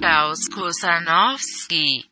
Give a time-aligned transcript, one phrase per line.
[0.00, 2.06] Klaus Kusanowski.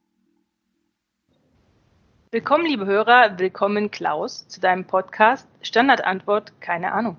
[2.30, 7.16] Willkommen, liebe Hörer, willkommen Klaus zu deinem Podcast Standardantwort, keine Ahnung.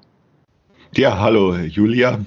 [0.93, 2.19] Ja, hallo Julia.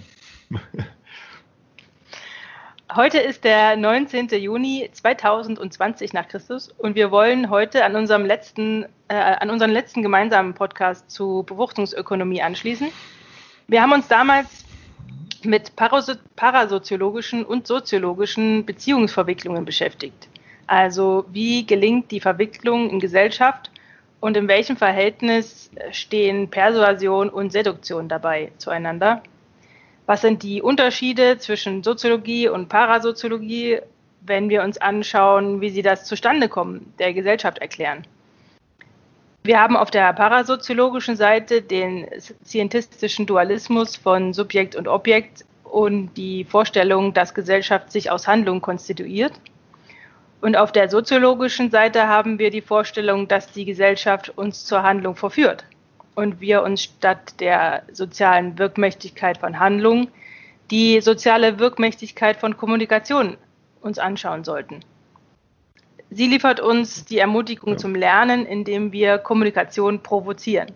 [2.92, 4.30] Heute ist der 19.
[4.30, 10.02] Juni 2020 nach Christus und wir wollen heute an unserem letzten, äh, an unseren letzten
[10.02, 12.88] gemeinsamen Podcast zu Befruchtungsökonomie anschließen.
[13.68, 14.64] Wir haben uns damals
[15.44, 20.28] mit paraso parasoziologischen und soziologischen Beziehungsverwicklungen beschäftigt.
[20.66, 23.70] Also wie gelingt die Verwicklung in Gesellschaft
[24.20, 29.22] und in welchem Verhältnis stehen Persuasion und Seduktion dabei zueinander?
[30.06, 33.80] Was sind die Unterschiede zwischen Soziologie und Parasoziologie,
[34.20, 38.06] wenn wir uns anschauen, wie sie das Zustandekommen der Gesellschaft erklären?
[39.44, 42.06] Wir haben auf der parasoziologischen Seite den
[42.44, 49.32] scientistischen Dualismus von Subjekt und Objekt und die Vorstellung, dass Gesellschaft sich aus Handlung konstituiert.
[50.40, 55.16] Und auf der soziologischen Seite haben wir die Vorstellung, dass die Gesellschaft uns zur Handlung
[55.16, 55.64] verführt
[56.14, 60.08] und wir uns statt der sozialen Wirkmächtigkeit von Handlung
[60.70, 63.36] die soziale Wirkmächtigkeit von Kommunikation
[63.80, 64.80] uns anschauen sollten.
[66.14, 67.76] Sie liefert uns die Ermutigung ja.
[67.78, 70.72] zum Lernen, indem wir Kommunikation provozieren.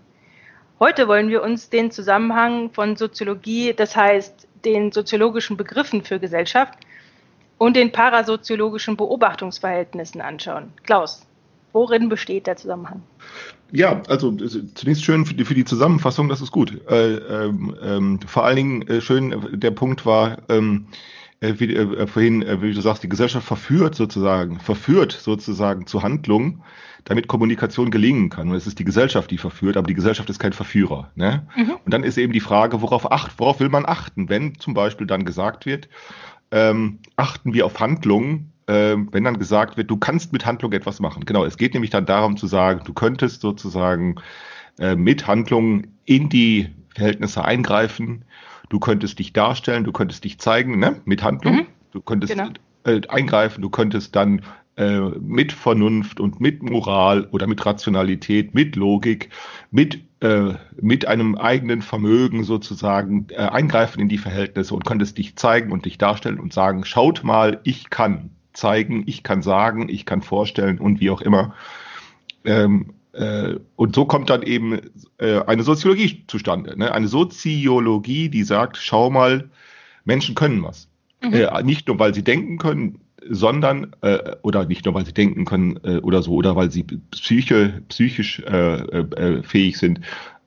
[0.80, 6.78] Heute wollen wir uns den Zusammenhang von Soziologie, das heißt den soziologischen Begriffen für Gesellschaft
[7.58, 10.72] und den parasoziologischen Beobachtungsverhältnissen anschauen.
[10.84, 11.26] Klaus,
[11.72, 13.02] worin besteht der Zusammenhang?
[13.72, 14.32] Ja, also
[14.74, 16.80] zunächst schön für die, für die Zusammenfassung, das ist gut.
[16.88, 20.86] Äh, ähm, ähm, vor allen Dingen äh, schön, der Punkt war, ähm,
[21.40, 26.02] äh, wie, äh, vorhin, äh, wie du sagst, die Gesellschaft verführt sozusagen, verführt sozusagen zu
[26.02, 26.62] Handlungen,
[27.04, 28.48] damit Kommunikation gelingen kann.
[28.48, 31.10] Und es ist die Gesellschaft, die verführt, aber die Gesellschaft ist kein Verführer.
[31.14, 31.46] Ne?
[31.56, 31.76] Mhm.
[31.84, 35.06] Und dann ist eben die Frage, worauf, acht, worauf will man achten, wenn zum Beispiel
[35.06, 35.88] dann gesagt wird,
[36.50, 41.00] ähm, achten wir auf Handlungen, äh, wenn dann gesagt wird, du kannst mit Handlung etwas
[41.00, 41.24] machen.
[41.24, 44.16] Genau, es geht nämlich dann darum zu sagen, du könntest sozusagen
[44.78, 48.24] äh, mit Handlungen in die Verhältnisse eingreifen,
[48.68, 51.00] du könntest dich darstellen, du könntest dich zeigen, ne?
[51.04, 51.66] mit Handlung, mhm.
[51.92, 52.48] du könntest genau.
[52.84, 54.42] äh, eingreifen, du könntest dann
[54.76, 59.30] äh, mit Vernunft und mit Moral oder mit Rationalität, mit Logik,
[59.70, 65.36] mit, äh, mit einem eigenen Vermögen sozusagen äh, eingreifen in die Verhältnisse und könntest dich
[65.36, 70.04] zeigen und dich darstellen und sagen, schaut mal, ich kann zeigen, ich kann sagen, ich
[70.04, 71.54] kann vorstellen und wie auch immer.
[72.44, 72.95] Ähm, äh,
[73.76, 74.80] und so kommt dann eben
[75.18, 76.78] äh, eine Soziologie zustande.
[76.78, 76.92] Ne?
[76.92, 79.48] Eine Soziologie, die sagt, schau mal,
[80.04, 80.88] Menschen können was.
[81.22, 81.32] Mhm.
[81.32, 85.44] Äh, nicht nur, weil sie denken können, sondern, äh, oder nicht nur, weil sie denken
[85.44, 90.00] können äh, oder so, oder weil sie psyche, psychisch äh, äh, fähig sind,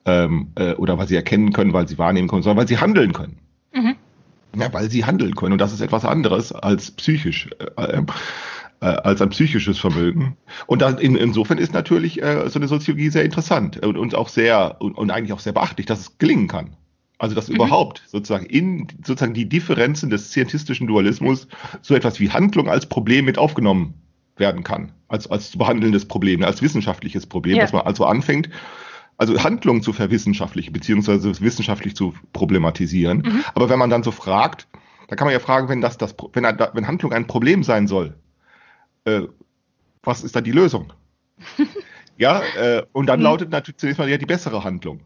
[0.04, 3.12] ähm, äh, oder weil sie erkennen können, weil sie wahrnehmen können, sondern weil sie handeln
[3.12, 3.38] können.
[3.74, 3.96] Mhm.
[4.56, 5.52] Ja, weil sie handeln können.
[5.52, 7.50] Und das ist etwas anderes als psychisch,
[8.80, 10.36] äh, äh, äh, als ein psychisches Vermögen.
[10.66, 14.28] Und dann in, insofern ist natürlich äh, so eine Soziologie sehr interessant und, und auch
[14.28, 16.76] sehr und, und, eigentlich auch sehr beachtlich, dass es gelingen kann.
[17.18, 17.56] Also dass mhm.
[17.56, 21.46] überhaupt sozusagen in sozusagen die Differenzen des scientistischen Dualismus
[21.82, 23.94] so etwas wie Handlung als Problem mit aufgenommen
[24.36, 27.62] werden kann, als als zu behandelndes Problem, als wissenschaftliches Problem, ja.
[27.62, 28.48] dass man also anfängt
[29.18, 33.18] also Handlungen zu verwissenschaftlichen, beziehungsweise wissenschaftlich zu problematisieren.
[33.18, 33.44] Mhm.
[33.54, 34.66] Aber wenn man dann so fragt,
[35.08, 38.14] da kann man ja fragen, wenn das, das wenn, wenn Handlung ein Problem sein soll,
[39.04, 39.22] äh,
[40.02, 40.92] was ist da die Lösung?
[42.18, 43.24] ja, äh, und dann mhm.
[43.24, 45.00] lautet natürlich zunächst mal ja die bessere Handlung.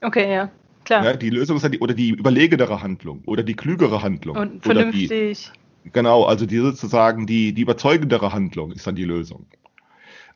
[0.00, 0.50] Okay, ja,
[0.84, 1.04] klar.
[1.04, 4.36] Ja, die Lösung ist dann die, oder die überlegenere Handlung oder die klügere Handlung.
[4.36, 5.50] Und vernünftig.
[5.84, 9.46] Die, genau, also die sozusagen die, die überzeugendere Handlung ist dann die Lösung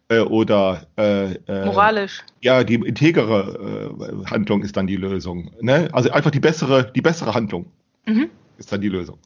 [0.08, 2.24] äh, oder äh, äh, moralisch.
[2.40, 5.50] Ja, die integere äh, Handlung ist dann die Lösung.
[5.60, 5.88] Ne?
[5.92, 7.70] Also einfach die bessere, die bessere Handlung
[8.06, 8.30] mhm.
[8.56, 9.18] ist dann die Lösung.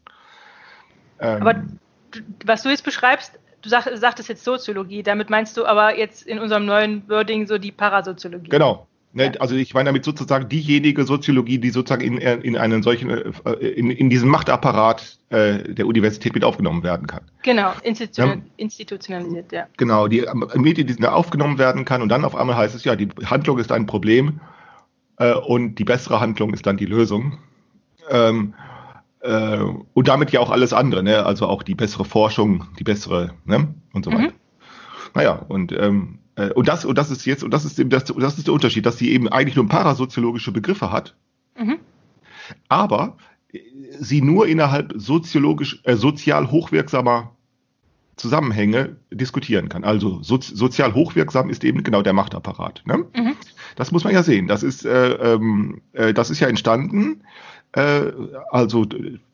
[1.21, 1.65] Ähm, aber
[2.45, 6.39] was du jetzt beschreibst, du sag, sagtest jetzt Soziologie, damit meinst du aber jetzt in
[6.39, 8.51] unserem neuen Wording so die Parasoziologie.
[8.51, 13.11] Genau, Ne, also ich meine damit sozusagen diejenige Soziologie, die sozusagen in, in einen solchen,
[13.11, 17.21] äh, in, in diesen Machtapparat äh, der Universität mit aufgenommen werden kann.
[17.43, 19.67] Genau, institutional, ja, institutionalisiert, ja.
[19.77, 20.25] Genau, die
[20.55, 23.71] Medien, die aufgenommen werden kann und dann auf einmal heißt es, ja, die Handlung ist
[23.71, 24.41] ein Problem
[25.19, 27.39] äh, und die bessere Handlung ist dann die Lösung.
[28.09, 28.55] Ähm,
[29.23, 29.59] äh,
[29.95, 31.25] und damit ja auch alles andere, ne?
[31.25, 33.75] also auch die bessere Forschung, die bessere, ne?
[33.93, 34.23] und so weiter.
[34.23, 34.33] Mhm.
[35.15, 38.39] Naja, und ähm, äh, und das, und das ist jetzt, und das ist, das, das
[38.39, 41.15] ist der Unterschied, dass sie eben eigentlich nur parasoziologische Begriffe hat,
[41.59, 41.79] mhm.
[42.69, 43.17] aber
[43.99, 47.37] sie nur innerhalb soziologisch, äh, sozial hochwirksamer
[48.17, 49.85] Zusammenhänge diskutieren kann.
[49.85, 52.83] Also so, sozial hochwirksam ist eben genau der Machtapparat.
[52.87, 53.05] Ne?
[53.17, 53.35] Mhm.
[53.75, 54.49] Das muss man ja sehen.
[54.49, 57.23] Das ist, äh, ähm, äh, das ist ja entstanden.
[57.73, 58.13] Äh,
[58.51, 58.87] also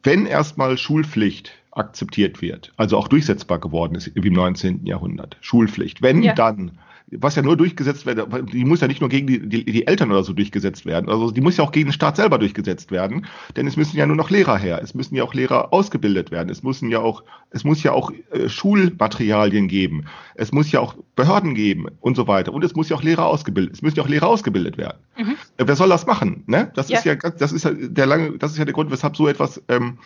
[0.03, 4.87] wenn erstmal Schulpflicht akzeptiert wird, also auch durchsetzbar geworden ist wie im 19.
[4.87, 6.35] Jahrhundert, Schulpflicht, wenn ja.
[6.35, 6.79] dann
[7.11, 10.11] was ja nur durchgesetzt werden, die muss ja nicht nur gegen die, die, die, Eltern
[10.11, 13.27] oder so durchgesetzt werden, also die muss ja auch gegen den Staat selber durchgesetzt werden,
[13.57, 16.51] denn es müssen ja nur noch Lehrer her, es müssen ja auch Lehrer ausgebildet werden,
[16.51, 20.97] es müssen ja auch, es muss ja auch äh, Schulmaterialien geben, es muss ja auch
[21.17, 24.03] Behörden geben und so weiter und es muss ja auch Lehrer ausgebildet, es müssen ja
[24.03, 24.99] auch Lehrer ausgebildet werden.
[25.17, 25.37] Mhm.
[25.59, 26.45] Wer soll das machen?
[26.47, 26.71] Ne?
[26.75, 26.99] Das ja.
[26.99, 29.61] ist ja, das ist ja der lange, das ist ja der Grund, weshalb so etwas
[29.69, 29.99] ähm,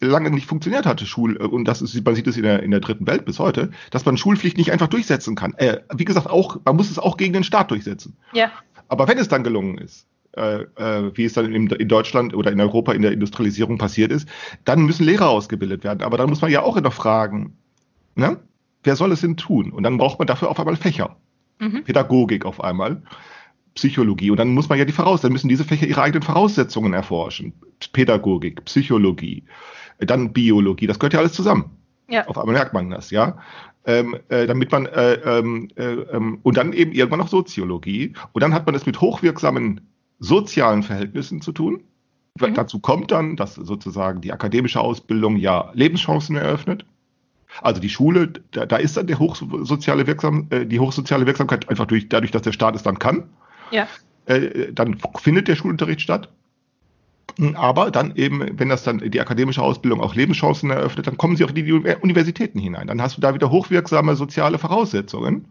[0.00, 2.70] lange nicht funktioniert hatte, Schul, äh, und das ist, man sieht es in der, in
[2.70, 5.54] der dritten Welt bis heute, dass man Schulpflicht nicht einfach durchsetzen kann.
[5.54, 8.16] Äh, wie gesagt, auch, man muss es auch gegen den Staat durchsetzen.
[8.32, 8.50] Ja.
[8.88, 10.06] Aber wenn es dann gelungen ist,
[10.36, 14.10] äh, äh, wie es dann in, in, Deutschland oder in Europa in der Industrialisierung passiert
[14.10, 14.28] ist,
[14.64, 16.02] dann müssen Lehrer ausgebildet werden.
[16.02, 17.56] Aber dann muss man ja auch immer fragen,
[18.14, 18.38] ne?
[18.82, 19.70] wer soll es denn tun?
[19.70, 21.16] Und dann braucht man dafür auf einmal Fächer.
[21.60, 21.84] Mhm.
[21.84, 23.02] Pädagogik auf einmal.
[23.74, 24.30] Psychologie.
[24.30, 27.52] Und dann muss man ja die Voraus, dann müssen diese Fächer ihre eigenen Voraussetzungen erforschen.
[27.92, 29.44] Pädagogik, Psychologie,
[29.98, 31.70] dann Biologie, das gehört ja alles zusammen.
[32.08, 32.26] Ja.
[32.26, 33.38] Auf einmal merkt man das, ja.
[33.86, 38.42] Ähm, äh, damit man äh, ähm, äh, ähm, und dann eben irgendwann noch Soziologie und
[38.42, 39.82] dann hat man es mit hochwirksamen
[40.20, 41.82] sozialen Verhältnissen zu tun.
[42.40, 42.54] Mhm.
[42.54, 46.86] Dazu kommt dann, dass sozusagen die akademische Ausbildung ja Lebenschancen eröffnet.
[47.60, 52.08] Also die Schule, da, da ist dann hochsoziale Wirksam, äh, die hochsoziale Wirksamkeit einfach durch,
[52.08, 53.24] dadurch, dass der Staat es dann kann.
[53.70, 53.88] Ja.
[54.26, 56.28] Äh, dann findet der Schulunterricht statt.
[57.54, 61.44] Aber dann eben, wenn das dann die akademische Ausbildung auch Lebenschancen eröffnet, dann kommen sie
[61.44, 62.86] auch in die Universitäten hinein.
[62.86, 65.46] Dann hast du da wieder hochwirksame soziale Voraussetzungen.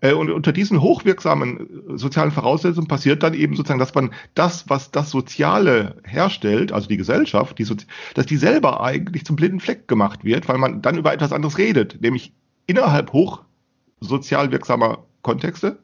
[0.00, 1.60] Äh, und unter diesen hochwirksamen
[1.94, 6.88] äh, sozialen Voraussetzungen passiert dann eben sozusagen, dass man das, was das Soziale herstellt, also
[6.88, 10.82] die Gesellschaft, die Sozi dass die selber eigentlich zum blinden Fleck gemacht wird, weil man
[10.82, 12.32] dann über etwas anderes redet, nämlich
[12.66, 15.78] innerhalb hochsozial wirksamer Kontexte,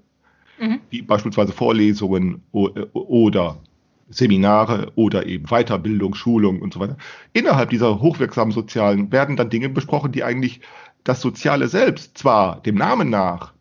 [0.62, 0.80] mhm.
[0.90, 3.58] wie beispielsweise Vorlesungen oder
[4.08, 6.96] Seminare oder eben Weiterbildung, Schulung und so weiter.
[7.32, 10.60] Innerhalb dieser hochwirksamen Sozialen werden dann Dinge besprochen, die eigentlich
[11.04, 13.52] das Soziale selbst zwar dem Namen nach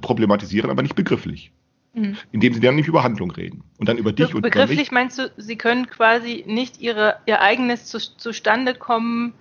[0.00, 1.52] problematisieren, aber nicht begrifflich.
[1.94, 2.16] Mhm.
[2.30, 4.92] Indem sie dann nicht über Handlung reden und dann über dich Be und Begrifflich mich.
[4.92, 9.34] meinst du, sie können quasi nicht ihre, ihr eigenes zu, zustande kommen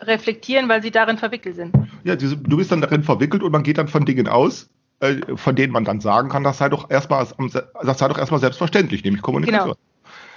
[0.00, 1.72] reflektieren, weil sie darin verwickelt sind.
[2.02, 4.68] Ja, du bist dann darin verwickelt und man geht dann von Dingen aus,
[5.02, 7.26] äh, von denen man dann sagen kann, das sei doch erstmal,
[7.82, 9.74] das sei doch erstmal selbstverständlich, nämlich Kommunikation.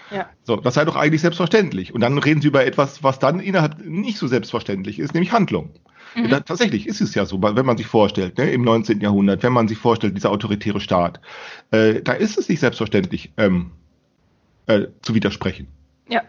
[0.10, 0.18] Genau.
[0.18, 0.30] Ja.
[0.44, 1.94] So, das sei doch eigentlich selbstverständlich.
[1.94, 5.70] Und dann reden sie über etwas, was dann innerhalb nicht so selbstverständlich ist, nämlich Handlung.
[6.16, 6.30] Mhm.
[6.30, 9.02] Da, tatsächlich ist es ja so, wenn man sich vorstellt, ne, im 19.
[9.02, 11.22] Jahrhundert, wenn man sich vorstellt, dieser autoritäre Staat,
[11.70, 13.72] äh, da ist es nicht selbstverständlich ähm,
[14.66, 15.68] äh, zu widersprechen.
[16.10, 16.24] Ja.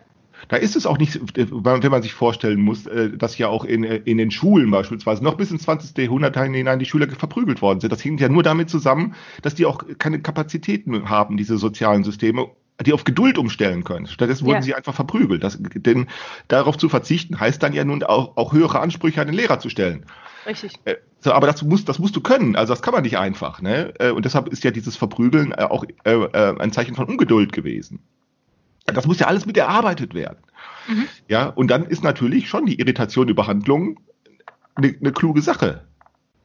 [0.48, 3.84] Da ist es auch nicht, wenn man sich vorstellen muss, äh, dass ja auch in,
[3.84, 5.96] in den Schulen beispielsweise noch bis ins 20.
[5.98, 7.93] Jahrhundert hinein die Schüler verprügelt worden sind.
[7.93, 12.48] Das hängt ja nur damit zusammen, dass die auch keine Kapazitäten haben, diese sozialen Systeme,
[12.84, 14.06] die auf Geduld umstellen können.
[14.06, 14.62] Stattdessen wurden ja.
[14.62, 15.43] sie einfach verprügelt.
[15.43, 16.06] Das, denn
[16.49, 19.69] darauf zu verzichten, heißt dann ja nun auch, auch höhere Ansprüche an den Lehrer zu
[19.69, 20.04] stellen.
[20.46, 20.75] Richtig.
[20.84, 22.54] Äh, so, aber das musst, das musst du können.
[22.54, 23.60] Also das kann man nicht einfach.
[23.60, 23.94] Ne?
[23.99, 28.00] Äh, und deshalb ist ja dieses Verprügeln auch ein Zeichen von Ungeduld gewesen.
[28.87, 30.38] Das muss ja alles mit erarbeitet werden.
[30.88, 31.09] Mhm.
[31.28, 33.99] Ja, und dann ist natürlich schon die Irritation über Handlungen
[34.75, 35.85] eine, eine kluge Sache.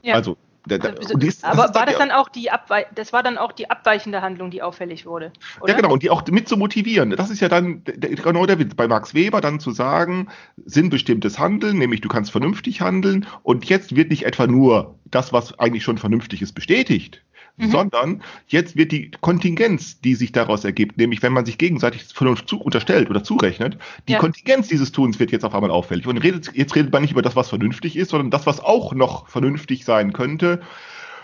[0.01, 0.15] Ja.
[0.15, 3.39] Also, da, da, ist, aber das war das dann auch die Abwe das war dann
[3.39, 5.33] auch die abweichende Handlung, die auffällig wurde?
[5.59, 5.73] Oder?
[5.73, 7.09] Ja, genau, und die auch mit zu motivieren.
[7.11, 10.27] Das ist ja dann genau der Witz bei Max Weber dann zu sagen,
[10.63, 15.57] sinnbestimmtes Handeln, nämlich du kannst vernünftig handeln und jetzt wird nicht etwa nur das, was
[15.57, 17.23] eigentlich schon vernünftig ist, bestätigt,
[17.57, 17.71] mhm.
[17.71, 22.47] sondern jetzt wird die Kontingenz, die sich daraus ergibt, nämlich wenn man sich gegenseitig Vernunft
[22.49, 23.77] zu, unterstellt oder zurechnet,
[24.07, 24.19] die ja.
[24.19, 26.07] Kontingenz dieses Tuns wird jetzt auf einmal auffällig.
[26.07, 28.93] Und redet, jetzt redet man nicht über das, was vernünftig ist, sondern das, was auch
[28.93, 30.61] noch vernünftig sein könnte.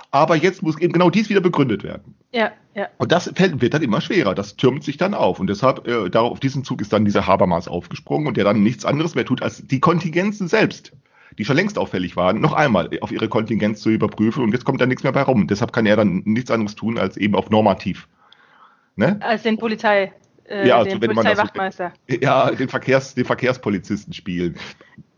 [0.10, 2.16] Aber jetzt muss eben genau dies wieder begründet werden.
[2.32, 2.88] Ja, ja.
[2.98, 4.36] Und das wird dann immer schwerer.
[4.36, 5.40] Das türmt sich dann auf.
[5.40, 8.64] Und deshalb, äh, darauf, auf diesen Zug ist dann dieser Habermas aufgesprungen und der dann
[8.64, 10.94] nichts anderes mehr tut, als die Kontingenzen selbst
[11.38, 14.82] die schon längst auffällig waren, noch einmal auf ihre Kontingenz zu überprüfen und jetzt kommt
[14.82, 15.48] da nichts mehr bei rum.
[15.48, 18.08] Deshalb kann er dann nichts anderes tun, als eben auf normativ.
[18.96, 19.18] Ne?
[19.22, 20.14] Als den Polizei.
[20.46, 21.94] Äh, ja, also den Polizeiwachtmeister.
[22.10, 24.56] Also, ja, den, Verkehrs, den Verkehrspolizisten spielen.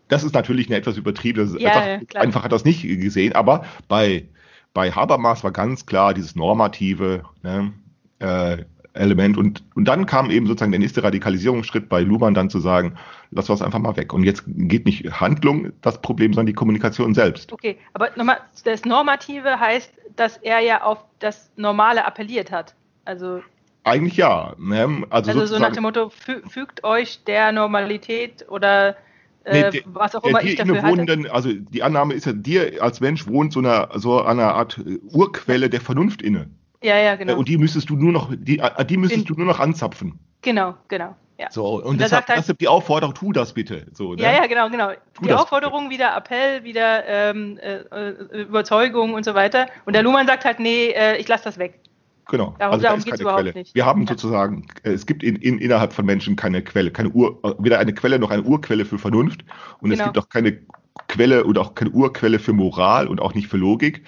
[0.08, 3.66] Das ist natürlich eine etwas übertriebene, ja, einfach, ja, einfach hat das nicht gesehen, aber
[3.88, 4.28] bei,
[4.74, 7.74] bei Habermas war ganz klar dieses normative, ne,
[8.18, 9.38] äh, Element.
[9.38, 12.96] Und, und dann kam eben sozusagen der nächste Radikalisierungsschritt bei Luhmann dann zu sagen,
[13.32, 14.14] lass was einfach mal weg.
[14.14, 17.54] Und jetzt geht nicht Handlung das Problem, sondern die Kommunikation selbst.
[17.54, 22.76] Okay, aber nochmal, das Normative heißt, dass er ja auf das Normale appelliert hat.
[23.06, 23.42] Also
[23.84, 24.56] eigentlich ja.
[24.60, 25.04] Ne?
[25.10, 28.98] Also, also so nach dem Motto, fügt euch der Normalität oder
[29.46, 30.88] äh, der- was auch der immer dir ich dafür hatte.
[30.88, 34.80] innewohnenden, also die Annahme ist ja, dir als Mensch wohnt so eine, so eine Art
[35.12, 36.50] Urquelle der Vernunft inne.
[36.84, 37.36] Ja, ja, genau.
[37.38, 40.18] Und die müsstest du nur noch, die, äh, die müsstest In- du nur noch anzapfen.
[40.42, 41.16] genau, genau.
[41.38, 41.50] Ja.
[41.52, 43.86] So, und Und deshalb, sagt halt- deshalb die Aufforderung, tu das bitte.
[43.94, 44.22] So, ne?
[44.24, 44.90] Ja, ja, genau, genau.
[45.14, 49.68] Tu Die Aufforderung wieder Appell, wieder ähm, äh, äh, Überzeugung und so weiter.
[49.86, 51.80] Und der Luhmann sagt halt, nee, äh, ich lasse das weg.
[52.28, 52.56] Genau.
[52.60, 53.54] Darum- also da darum ist geht's keine Quelle.
[53.54, 53.74] nicht.
[53.74, 54.08] Wir haben Ja.
[54.10, 57.94] sozusagen, äh, es gibt in, in, innerhalb von Menschen keine Quelle, keine Ur, weder eine
[57.94, 59.46] Quelle noch eine Urquelle für Vernunft.
[59.80, 60.12] Und es Genau.
[60.12, 60.60] gibt auch keine
[61.08, 64.04] Quelle oder auch keine Urquelle für Moral und auch nicht für Logik.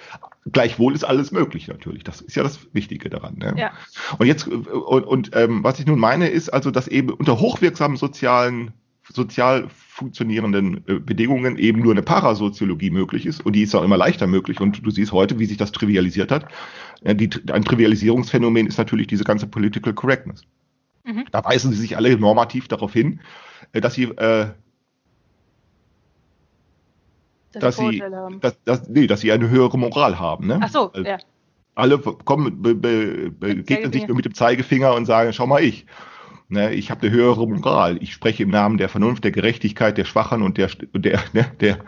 [0.50, 2.02] Gleichwohl ist alles möglich natürlich.
[2.02, 3.36] Das ist ja das Wichtige daran.
[3.36, 3.54] Ne?
[3.56, 3.72] Ja.
[4.18, 7.38] Und jetzt, äh, und, und ähm, was ich nun meine, ist also, dass eben unter
[7.38, 8.72] hochwirksamen sozialen,
[9.08, 13.46] sozial funktionierenden äh, Bedingungen eben nur eine Parasoziologie möglich ist.
[13.46, 14.60] Und die ist auch immer leichter möglich.
[14.60, 16.46] Und du siehst heute, wie sich das trivialisiert hat.
[17.04, 20.42] Ja, die, ein Trivialisierungsphänomen ist natürlich diese ganze Political Correctness.
[21.04, 21.24] Mhm.
[21.30, 23.20] Da weisen sie sich alle normativ darauf hin,
[23.72, 24.48] äh, dass sie, äh,
[27.60, 28.02] dass wir sie,
[28.40, 30.46] dass, dass, nee, dass sie eine höhere Moral haben.
[30.46, 30.58] Ne?
[30.62, 31.18] Ach so, Also, ja.
[31.74, 35.86] alle kommen, be, be, begegnen sich nur mit dem Zeigefinger und sagen, schau mal ich.
[36.48, 37.96] Ne, ich habe eine höhere Moral.
[38.02, 41.78] Ich spreche im Namen der Vernunft, der Gerechtigkeit, der Schwachen und der, der, ne, der,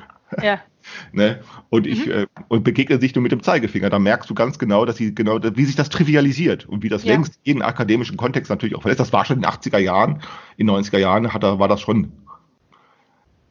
[0.42, 0.58] ja.
[1.12, 2.12] ne, und ich, Mhm.
[2.12, 3.90] äh, und begegnen sich nur mit dem Zeigefinger.
[3.90, 7.04] Da merkst du ganz genau, dass sie genau, wie sich das trivialisiert und wie das
[7.04, 7.12] Ja.
[7.12, 9.00] längst jeden akademischen Kontext natürlich auch verletzt.
[9.00, 10.22] Das war schon in den 80er Jahren,
[10.56, 12.12] in den 90er Jahren hat, er- war das schon,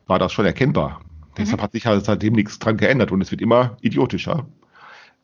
[0.07, 0.99] war das schon erkennbar.
[1.37, 4.45] Deshalb hat sich halt seitdem nichts dran geändert und es wird immer idiotischer.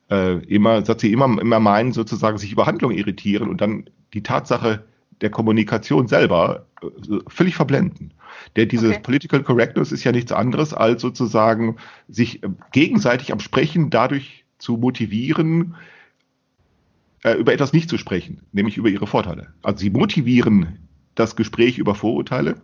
[0.10, 4.24] Äh, immer, dass sie immer, immer meinen, sozusagen sich über Handlungen irritieren und dann die
[4.24, 4.84] Tatsache
[5.22, 6.88] der Kommunikation selber äh,
[7.28, 8.14] völlig verblenden.
[8.56, 9.00] Der diese Okay.
[9.00, 14.78] Political Correctness ist ja nichts anderes als sozusagen sich äh, gegenseitig am Sprechen dadurch zu
[14.78, 15.76] motivieren,
[17.24, 19.54] äh, über etwas nicht zu sprechen, nämlich über ihre Vorteile.
[19.62, 20.80] Also sie motivieren
[21.16, 22.56] das Gespräch über Vorurteile,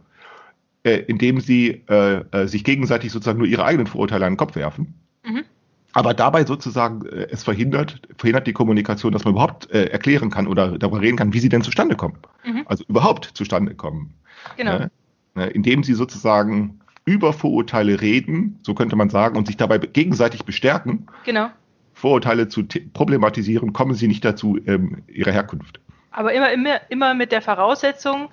[0.86, 4.56] äh, indem sie äh, äh, sich gegenseitig sozusagen nur ihre eigenen Vorurteile an den Kopf
[4.56, 4.94] werfen.
[5.26, 5.44] Mhm.
[5.94, 10.46] Aber dabei sozusagen äh, es verhindert, verhindert die Kommunikation, dass man überhaupt äh, erklären kann
[10.46, 12.18] oder darüber reden kann, wie sie denn zustande kommen.
[12.46, 12.64] Mhm.
[12.68, 14.14] Also überhaupt zustande kommen.
[14.58, 14.78] Genau.
[14.78, 14.92] Ne?
[15.34, 20.46] Ne, Indem sie sozusagen über Vorurteile reden, so könnte man sagen, und sich dabei gegenseitig
[20.46, 21.50] bestärken, Genau.
[21.94, 22.64] Vorurteile zu
[22.94, 25.80] problematisieren, kommen sie nicht dazu, ähm, ihre Herkunft.
[26.12, 28.30] Aber immer, immer, immer mit der Voraussetzung,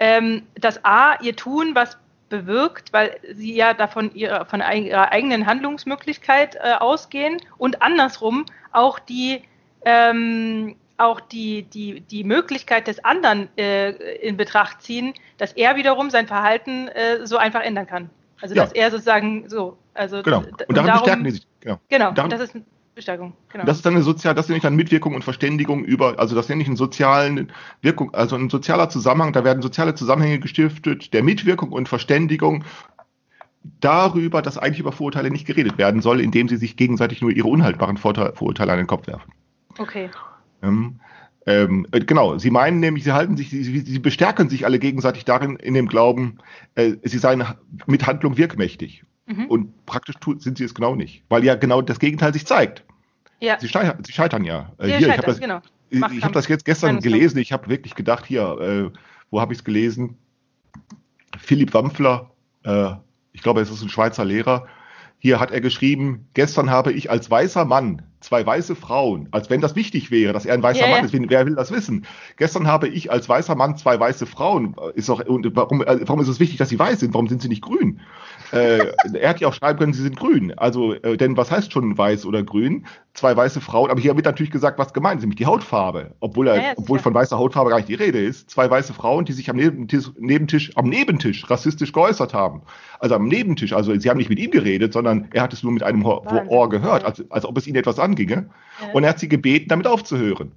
[0.00, 1.96] ähm, dass A, ihr Tun was
[2.28, 8.98] bewirkt, weil sie ja davon ihrer, von ihrer eigenen Handlungsmöglichkeit äh, ausgehen und andersrum auch
[8.98, 9.42] die,
[9.84, 16.10] ähm, auch die, die, die Möglichkeit des anderen äh, in Betracht ziehen, dass er wiederum
[16.10, 18.10] sein Verhalten äh, so einfach ändern kann.
[18.42, 18.64] Also Ja.
[18.64, 20.38] dass er sozusagen so, also Genau.
[20.66, 21.46] Und darin bestärken die sich.
[21.60, 21.80] Genau.
[21.88, 22.56] Genau, darin- das ist
[22.98, 23.32] Bestärkung.
[23.52, 23.64] Genau.
[23.64, 26.48] Das ist dann eine sozial, das nenne ich dann Mitwirkung und Verständigung über, also das
[26.48, 31.22] nenne ich einen sozialen Wirkung, also ein sozialer Zusammenhang, da werden soziale Zusammenhänge gestiftet, der
[31.22, 32.64] Mitwirkung und Verständigung
[33.80, 37.46] darüber, dass eigentlich über Vorurteile nicht geredet werden soll, indem sie sich gegenseitig nur ihre
[37.46, 39.32] unhaltbaren Vorteile, Vorurteile an den Kopf werfen.
[39.78, 40.10] okay.
[40.60, 40.98] Ähm,
[41.46, 44.80] ähm, äh, genau, sie meinen nämlich, sie halten sich, sie, sie sie bestärken sich alle
[44.80, 46.38] gegenseitig darin, in dem Glauben,
[46.74, 47.44] äh, sie seien
[47.86, 49.04] mit Handlung wirkmächtig.
[49.28, 49.44] Mhm.
[49.46, 52.84] Und praktisch sind sie es genau nicht, weil ja genau das Gegenteil sich zeigt.
[53.40, 54.72] Ja, Sie, scheitern, sie scheitern ja.
[54.78, 55.60] Äh, Ja, hier, ich scheitern, habe das, genau.
[55.90, 57.38] ich, ich hab das jetzt gestern gelesen.
[57.38, 58.98] Ich habe wirklich gedacht, hier, äh,
[59.30, 60.16] wo habe ich es gelesen?
[61.38, 62.30] Philipp Wampfler,
[62.64, 62.94] äh,
[63.32, 64.66] ich glaube, es ist ein Schweizer Lehrer.
[65.18, 69.62] Hier hat er geschrieben, gestern habe ich als weißer Mann zwei weiße Frauen, als wenn
[69.62, 71.14] das wichtig wäre, dass er ein weißer Ja, Mann ist.
[71.14, 72.04] Wer will das wissen?
[72.36, 74.74] Gestern habe ich als weißer Mann zwei weiße Frauen.
[74.78, 77.14] Äh, Ist doch, und warum, äh, warum ist es wichtig, dass sie weiß sind?
[77.14, 78.00] Warum sind sie nicht grün?
[78.52, 80.52] äh, er hat ja auch schreiben können, sie sind grün.
[80.58, 82.86] Also, äh, denn was heißt schon weiß oder grün?
[83.14, 86.12] Zwei weiße Frauen, aber hier wird natürlich gesagt, was gemeint ist, nämlich die Hautfarbe.
[86.20, 88.48] Obwohl, er, Ja, ja, obwohl von weißer Hautfarbe gar nicht die Rede ist.
[88.50, 92.62] Zwei weiße Frauen, die sich am Nebentisch, Nebentisch, am Nebentisch rassistisch geäußert haben.
[93.00, 95.72] Also am Nebentisch, also sie haben nicht mit ihm geredet, sondern er hat es nur
[95.72, 96.24] mit einem Ohr.
[96.48, 98.50] Ohr gehört, als, als ob es ihn etwas anginge.
[98.80, 98.92] Ja.
[98.92, 100.52] Und er hat sie gebeten, damit aufzuhören.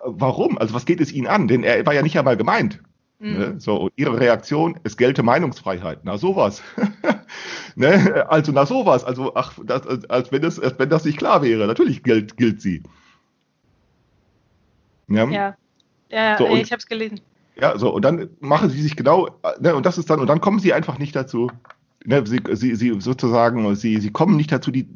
[0.00, 0.58] Warum?
[0.58, 1.48] Also was geht es ihnen an?
[1.48, 2.80] Denn er war ja nicht einmal gemeint.
[3.18, 3.32] Mhm.
[3.38, 3.54] Ne?
[3.58, 6.00] So, ihre Reaktion, es gelte Meinungsfreiheit.
[6.04, 6.62] Na sowas.
[7.74, 8.26] ne?
[8.28, 9.04] Also na sowas.
[9.04, 11.66] Also ach, das, als, wenn das, als wenn das nicht klar wäre.
[11.66, 12.82] Natürlich gilt, gilt sie.
[15.08, 15.30] Ja, ja.
[15.30, 15.56] Ja,
[16.10, 17.20] ja So, äh, und- ich habe es gelesen.
[17.76, 19.28] so, und dann machen sie sich genau,
[19.58, 21.50] ne, und das ist dann, und dann kommen sie einfach nicht dazu.
[22.04, 24.88] Ne, sie, sie, sie sozusagen, sie, sie kommen nicht dazu, die,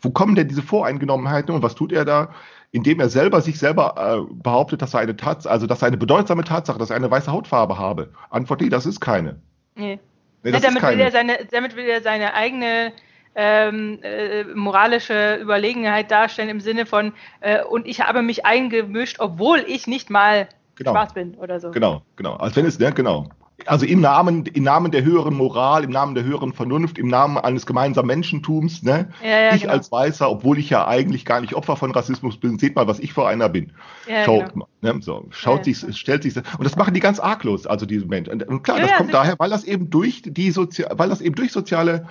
[0.00, 2.30] wo kommen denn diese Voreingenommenheiten und was tut er da?
[2.70, 3.94] Indem er selber sich selber
[4.30, 7.10] äh, behauptet, dass er eine Tatsache, also dass er eine bedeutsame Tatsache, dass er eine
[7.10, 8.12] weiße Hautfarbe habe.
[8.30, 9.40] Antwort nee, das ist keine.
[9.74, 9.98] Nee.
[10.44, 11.02] Nee, Ja, damit, will keine.
[11.02, 12.92] er seine, damit will er seine eigene
[13.34, 19.64] ähm, äh, moralische Überlegenheit darstellen im Sinne von, äh, und ich habe mich eingemischt, obwohl
[19.66, 20.92] ich nicht mal Genau.
[20.92, 21.70] schwarz bin oder so.
[21.70, 22.34] Genau, genau.
[22.36, 23.28] Als wenn es, ne, genau.
[23.66, 27.38] Also im Namen, im Namen der höheren Moral, im Namen der höheren Vernunft, im Namen
[27.38, 29.08] eines gemeinsamen Menschentums, ne?
[29.22, 29.74] Ja, ja, ich genau.
[29.74, 32.98] als Weißer, obwohl ich ja eigentlich gar nicht Opfer von Rassismus bin, seht mal, was
[32.98, 33.72] ich für einer bin.
[34.08, 34.68] Ja, Schaut genau.
[34.80, 35.02] mal, ne?
[35.02, 38.42] so, schaut sich, stellt sich, und das machen die ganz arglos, also diese Menschen.
[38.42, 41.52] Und, klar, das kommt daher, weil das eben durch die Sozi weil das eben durch
[41.52, 42.06] soziale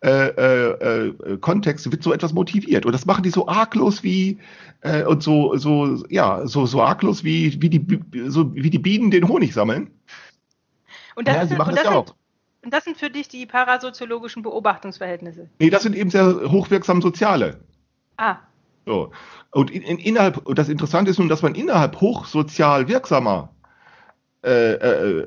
[0.00, 2.86] äh, äh, äh, Kontexte wird so etwas motiviert.
[2.86, 4.38] Und das machen die so arglos wie
[4.82, 9.10] äh, und so, so, ja, so, so arglos wie, wie die, so, wie die Bienen
[9.10, 9.90] den Honig sammeln.
[11.18, 12.14] Und das, Ja, sie sind, machen das das, ja sind,
[12.64, 15.48] und das sind für dich die parasoziologischen Beobachtungsverhältnisse.
[15.58, 17.58] Nee, das sind eben sehr hochwirksam soziale.
[18.16, 18.36] Ah,
[18.86, 19.10] So.
[19.50, 23.50] Und in, in, innerhalb, und das Interessante ist nun, dass man innerhalb hochsozial wirksamer
[24.44, 25.18] äh, äh,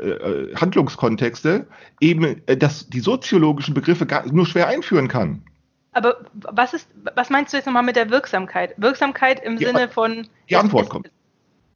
[0.52, 1.68] äh, Handlungskontexte
[2.00, 5.44] eben äh, das, die soziologischen Begriffe gar, nur schwer einführen kann.
[5.92, 8.74] aber was ist, was meinst du jetzt nochmal mit der Wirksamkeit?
[8.78, 10.28] Wirksamkeit im Die Sinne von.
[10.50, 11.12] die Antwort es- kommt.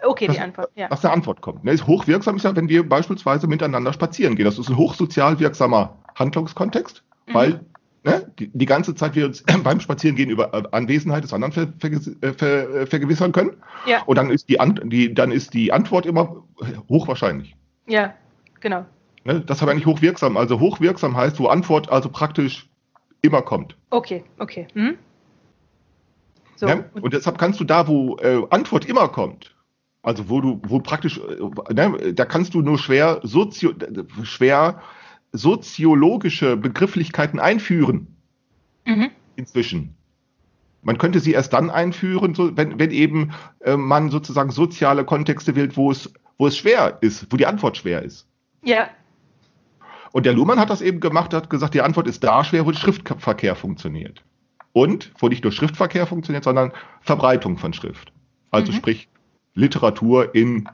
[0.03, 0.89] Okay, die Was- Antwort, ja.
[0.91, 1.63] Was eine Antwort kommt.
[1.63, 4.45] Ne, ist hochwirksam ist ja, wenn wir beispielsweise miteinander spazieren gehen.
[4.45, 7.33] Das ist ein hochsozial wirksamer Handlungskontext, Mhm.
[7.33, 7.59] weil
[8.03, 11.67] ne, die, die ganze Zeit wir uns beim Spazierengehen über äh, Anwesenheit des anderen ver,
[11.79, 13.57] ver, ver, äh, vergewissern können.
[13.85, 16.43] Ja, Und dann ist die, die, dann ist die Antwort immer
[16.89, 17.55] hochwahrscheinlich.
[17.87, 18.13] ja,
[18.59, 18.85] genau.
[19.23, 19.41] Ne?
[19.41, 20.37] Das ist aber nicht hochwirksam.
[20.37, 22.69] Also hochwirksam heißt, wo Antwort also praktisch
[23.23, 23.75] immer kommt.
[23.89, 24.67] Okay, okay.
[24.75, 24.97] Mhm.
[26.57, 26.85] So, ne?
[26.93, 29.54] und, Und deshalb kannst du da, wo äh, Antwort immer kommt,
[30.05, 33.74] also wo du, wo praktisch, äh, ne, da kannst du nur schwer, sozio,
[34.24, 34.81] schwer
[35.31, 38.07] soziologische Begrifflichkeiten einführen
[38.85, 39.09] mhm.
[39.35, 39.95] inzwischen.
[40.83, 43.31] Man könnte sie erst dann einführen, so, wenn, wenn eben
[43.62, 47.77] äh, man sozusagen soziale Kontexte wählt, wo es, wo es schwer ist, wo die Antwort
[47.77, 48.27] schwer ist.
[48.63, 48.89] Ja,
[50.12, 52.74] Und der Luhmann hat das eben gemacht, hat gesagt, die Antwort ist da schwer, wo
[52.74, 54.24] Schriftverkehr funktioniert.
[54.71, 56.71] Und wo nicht nur Schriftverkehr funktioniert, sondern
[57.01, 58.13] Verbreitung von Schrift.
[58.51, 58.77] Also Mhm.
[58.77, 59.09] sprich
[59.55, 60.69] Literatur in,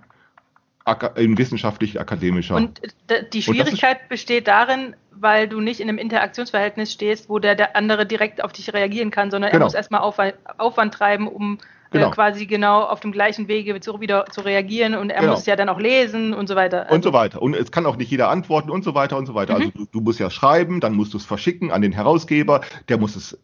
[1.16, 2.56] in wissenschaftlich-akademischer.
[2.56, 7.38] und d- die ist- Schwierigkeit besteht darin, weil du nicht in einem Interaktionsverhältnis stehst, wo
[7.40, 9.64] der, der andere direkt auf dich reagieren kann, sondern Genau.
[9.64, 11.60] er muss erstmal Aufwand, Aufwand treiben, um
[11.92, 12.08] Genau.
[12.08, 15.34] äh, quasi genau auf dem gleichen Wege zu, wieder zu reagieren und er Genau.
[15.34, 16.88] muss ja dann auch lesen und so weiter.
[16.90, 17.42] und so weiter.
[17.42, 19.56] Und es kann auch nicht jeder antworten und so weiter und so weiter.
[19.56, 19.60] Mhm.
[19.62, 22.98] Also du, du musst ja schreiben, dann musst du es verschicken an den Herausgeber, der
[22.98, 23.38] muss es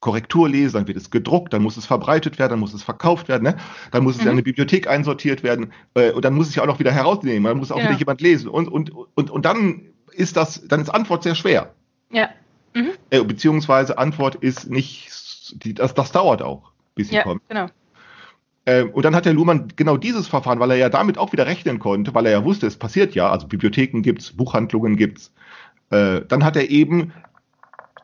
[0.00, 3.28] Korrektur lesen, dann wird es gedruckt, dann muss es verbreitet werden, dann muss es verkauft
[3.28, 3.56] werden, ne?
[3.92, 4.32] dann muss es in Mhm.
[4.32, 7.58] eine Bibliothek einsortiert werden äh, und dann muss es ja auch noch wieder herausnehmen, dann
[7.58, 7.90] muss auch Genau.
[7.90, 9.82] wieder jemand lesen und, und, und, und dann
[10.12, 11.74] ist das, dann ist Antwort sehr schwer.
[12.10, 12.28] ja.
[12.74, 12.90] Mhm.
[13.10, 15.10] Äh, beziehungsweise Antwort ist nicht,
[15.64, 17.42] die, das, das dauert auch, bis sie ja, kommt.
[17.48, 17.66] genau.
[18.64, 21.46] Ähm, und dann hat der Luhmann genau dieses Verfahren, weil er ja damit auch wieder
[21.46, 25.32] rechnen konnte, weil er ja wusste, es passiert ja, also Bibliotheken gibt's, Buchhandlungen gibt's.
[25.90, 27.12] Äh, dann hat er eben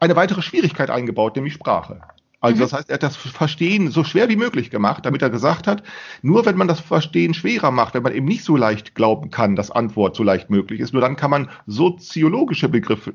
[0.00, 2.00] eine weitere Schwierigkeit eingebaut, nämlich Sprache.
[2.40, 2.60] Also Mhm.
[2.60, 5.82] das heißt, er hat das Verstehen so schwer wie möglich gemacht, damit er gesagt hat,
[6.22, 9.56] nur wenn man das Verstehen schwerer macht, wenn man eben nicht so leicht glauben kann,
[9.56, 13.14] dass Antwort so leicht möglich ist, nur dann kann man soziologische Begriffe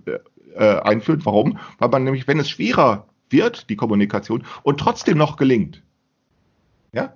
[0.55, 1.21] äh, einführen.
[1.23, 1.59] Warum?
[1.77, 5.83] Weil man nämlich, wenn es schwerer wird, die Kommunikation, und trotzdem noch gelingt,
[6.93, 7.13] ja,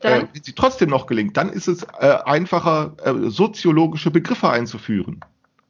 [0.00, 4.50] Dann, äh, wenn sie trotzdem noch gelingt, dann ist es äh, einfacher, äh, soziologische Begriffe
[4.50, 5.20] einzuführen.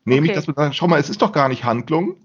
[0.04, 0.36] Nämlich, Okay.
[0.36, 2.16] dass man sagt, schau mal, es ist doch gar nicht Handlung,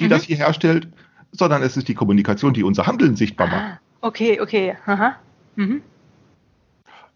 [0.00, 0.10] die Mhm.
[0.10, 0.88] das hier herstellt,
[1.32, 3.62] sondern es ist die Kommunikation, die unser Handeln sichtbar macht.
[3.62, 4.74] ah, okay, okay.
[4.86, 5.16] Aha.
[5.56, 5.82] Mhm.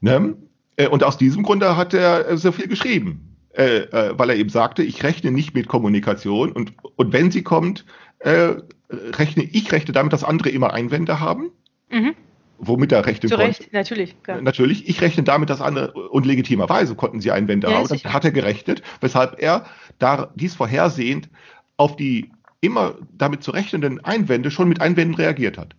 [0.01, 0.37] Ne?
[0.77, 4.37] Äh, Und aus diesem Grunde hat er äh, so viel geschrieben, äh, äh, weil er
[4.37, 7.85] eben sagte, ich rechne nicht mit Kommunikation und, und wenn sie kommt,
[8.21, 8.55] äh,
[8.91, 11.51] rechne ich rechne damit, dass andere immer Einwände haben,
[11.91, 12.15] Mhm.
[12.59, 13.49] womit er rechnen Zu konnte.
[13.61, 14.23] Recht, natürlich.
[14.23, 14.41] Klar.
[14.43, 17.89] Natürlich, ich rechne damit, dass andere, und legitimerweise konnten sie Einwände Ja, haben.
[17.89, 19.65] Dann hat er gerechnet, weshalb er
[19.99, 21.29] da dies vorhersehend
[21.77, 25.75] auf die immer damit zu rechnenden Einwände schon mit Einwänden reagiert hat.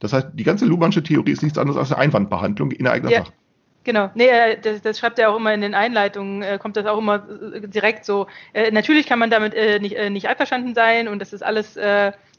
[0.00, 3.12] Das heißt, die ganze Luhmannsche Theorie ist nichts anderes als eine Einwandbehandlung in der eigenen
[3.12, 3.18] Ja.
[3.20, 3.32] Sache.
[3.84, 6.86] Genau, nee, äh, das, das schreibt er auch immer in den Einleitungen, äh, kommt das
[6.86, 8.28] auch immer äh, direkt so.
[8.52, 11.76] Äh, natürlich kann man damit äh, nicht, nicht einverstanden sein und das ist alles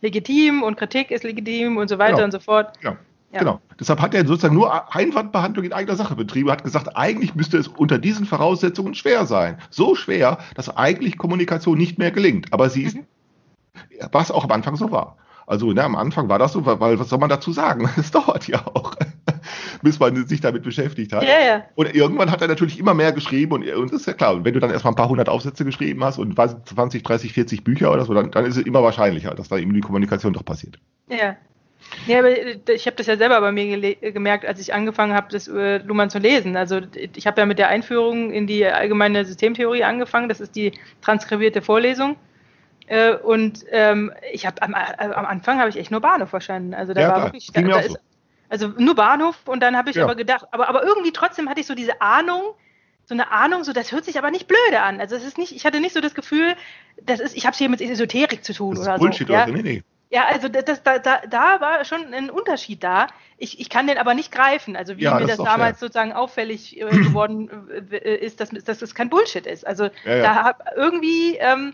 [0.01, 2.25] legitim und Kritik ist legitim und so weiter Genau.
[2.25, 2.73] und so fort.
[2.82, 2.97] Ja.
[3.34, 3.39] Ja.
[3.39, 3.62] Genau.
[3.79, 7.67] Deshalb hat er sozusagen nur Einwandbehandlung in eigener Sache betrieben, hat gesagt, eigentlich müsste es
[7.67, 9.58] unter diesen Voraussetzungen schwer sein.
[9.71, 12.53] So schwer, dass eigentlich Kommunikation nicht mehr gelingt.
[12.53, 13.06] Aber sie ist, Mhm.
[14.12, 15.17] Was auch am Anfang so war.
[15.45, 17.89] Also ne, am Anfang war das so, weil, was soll man dazu sagen?
[17.97, 18.95] Es dauert ja auch,
[19.81, 21.23] bis man sich damit beschäftigt hat.
[21.23, 21.65] Ja, ja.
[21.75, 24.53] Und irgendwann hat er natürlich immer mehr geschrieben und, und das ist ja klar, wenn
[24.53, 27.63] du dann erstmal ein paar hundert Aufsätze geschrieben hast und weiß nicht, 20, 30, 40
[27.63, 30.45] Bücher oder so, dann, dann ist es immer wahrscheinlicher, dass da eben die Kommunikation doch
[30.45, 30.79] passiert.
[31.09, 31.36] Ja.
[32.07, 35.13] Ja, aber äh, ich habe das ja selber bei mir äh, gemerkt, als ich angefangen
[35.13, 36.55] habe, das äh, Luhmann zu lesen.
[36.55, 40.29] Also ich habe ja mit der Einführung in die allgemeine Systemtheorie angefangen.
[40.29, 42.15] Das ist die transkribierte Vorlesung.
[42.88, 44.78] Äh, Und ähm, ich habe am, äh,
[45.13, 46.74] am Anfang habe ich echt nur Bahnhof verstanden.
[46.74, 47.26] Also da Ja, war klar.
[47.28, 47.98] wirklich, da, da ist, so.
[48.50, 50.04] also nur Bahnhof und dann habe ich Ja.
[50.04, 52.41] aber gedacht, aber, aber irgendwie trotzdem hatte ich so diese Ahnung,
[53.06, 55.00] so eine Ahnung, so das hört sich aber nicht blöde an.
[55.02, 56.56] Also es ist nicht, ich hatte nicht so das Gefühl,
[57.02, 59.34] das ist, ich habe es hier mit Esoterik zu tun Das oder ist Bullshit so.
[59.34, 59.43] Ja?
[59.43, 59.54] oder so.
[59.58, 59.84] Nee, nee.
[60.10, 63.08] Ja, also das, da, da, da war schon ein Unterschied da.
[63.38, 64.76] Ich, ich kann den aber nicht greifen.
[64.76, 65.88] Also wie Ja, mir das das, damals fair.
[65.88, 67.50] sozusagen auffällig äh, geworden
[67.91, 69.65] äh, ist, dass, dass das kein Bullshit ist.
[69.65, 70.22] Also Ja, ja.
[70.22, 71.72] da hab irgendwie, ähm,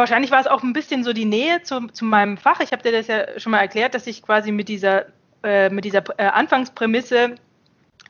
[0.00, 2.60] wahrscheinlich war es auch ein bisschen so die Nähe zu, zu meinem Fach.
[2.60, 5.06] Ich habe dir das ja schon mal erklärt, dass ich quasi mit dieser,
[5.42, 7.36] äh, mit dieser äh, Anfangsprämisse,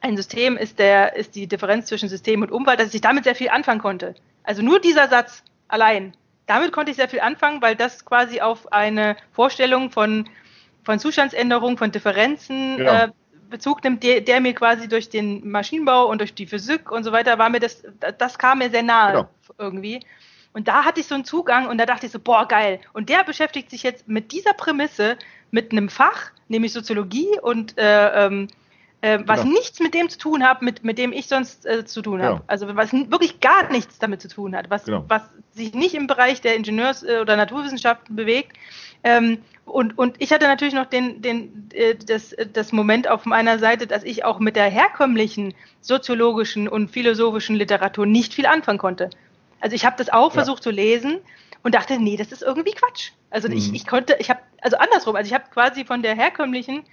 [0.01, 3.35] ein System ist, der, ist die Differenz zwischen System und Umwelt, dass ich damit sehr
[3.35, 4.15] viel anfangen konnte.
[4.45, 6.15] Also nur dieser Satz allein
[6.51, 10.29] damit konnte ich sehr viel anfangen, weil das quasi auf eine Vorstellung von,
[10.83, 12.93] von Zustandsänderung, von Differenzen Genau.
[12.93, 13.09] äh,
[13.49, 17.13] Bezug nimmt, der, der mir quasi durch den Maschinenbau und durch die Physik und so
[17.13, 17.85] weiter war mir das,
[18.19, 19.29] das kam mir sehr nahe Genau.
[19.59, 20.01] irgendwie.
[20.53, 22.81] Und da hatte ich so einen Zugang und da dachte ich so, boah, geil.
[22.93, 25.17] Und der beschäftigt sich jetzt mit dieser Prämisse,
[25.53, 28.49] mit einem Fach, nämlich Soziologie und äh, ähm,
[29.01, 29.53] äh, was Genau.
[29.55, 32.35] nichts mit dem zu tun hat, mit, mit dem ich sonst äh, zu tun habe.
[32.37, 32.45] Genau.
[32.49, 35.05] Also was wirklich gar nichts damit zu tun hat, was, Genau.
[35.09, 38.57] was sich nicht im Bereich der Ingenieurs- äh, oder Naturwissenschaften bewegt.
[39.05, 43.59] Ähm, und, und ich hatte natürlich noch den, den, äh, das, das Moment auf meiner
[43.61, 49.11] Seite, dass ich auch mit der herkömmlichen soziologischen und philosophischen Literatur nicht viel anfangen konnte.
[49.61, 50.35] Also ich habe das auch Ja.
[50.35, 51.19] versucht zu lesen
[51.63, 53.11] und dachte, nee, das ist irgendwie Quatsch.
[53.31, 53.75] Also ich, Mhm.
[53.75, 56.85] ich konnte, ich habe, also andersrum, also ich habe quasi von der herkömmlichen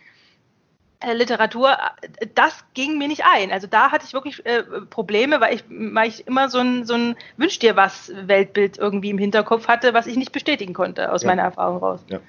[0.99, 1.77] äh, Literatur,
[2.19, 3.51] äh, das ging mir nicht ein.
[3.51, 6.95] Also da hatte ich wirklich äh, Probleme, weil ich, weil ich immer so ein, so
[6.95, 11.21] ein Wünsch dir was Weltbild irgendwie im Hinterkopf hatte, was ich nicht bestätigen konnte aus
[11.23, 11.27] Ja.
[11.27, 12.01] meiner Erfahrung raus.
[12.09, 12.19] Ja.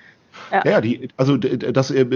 [0.53, 0.63] Ja.
[0.65, 2.07] Ja, die, also das, äh,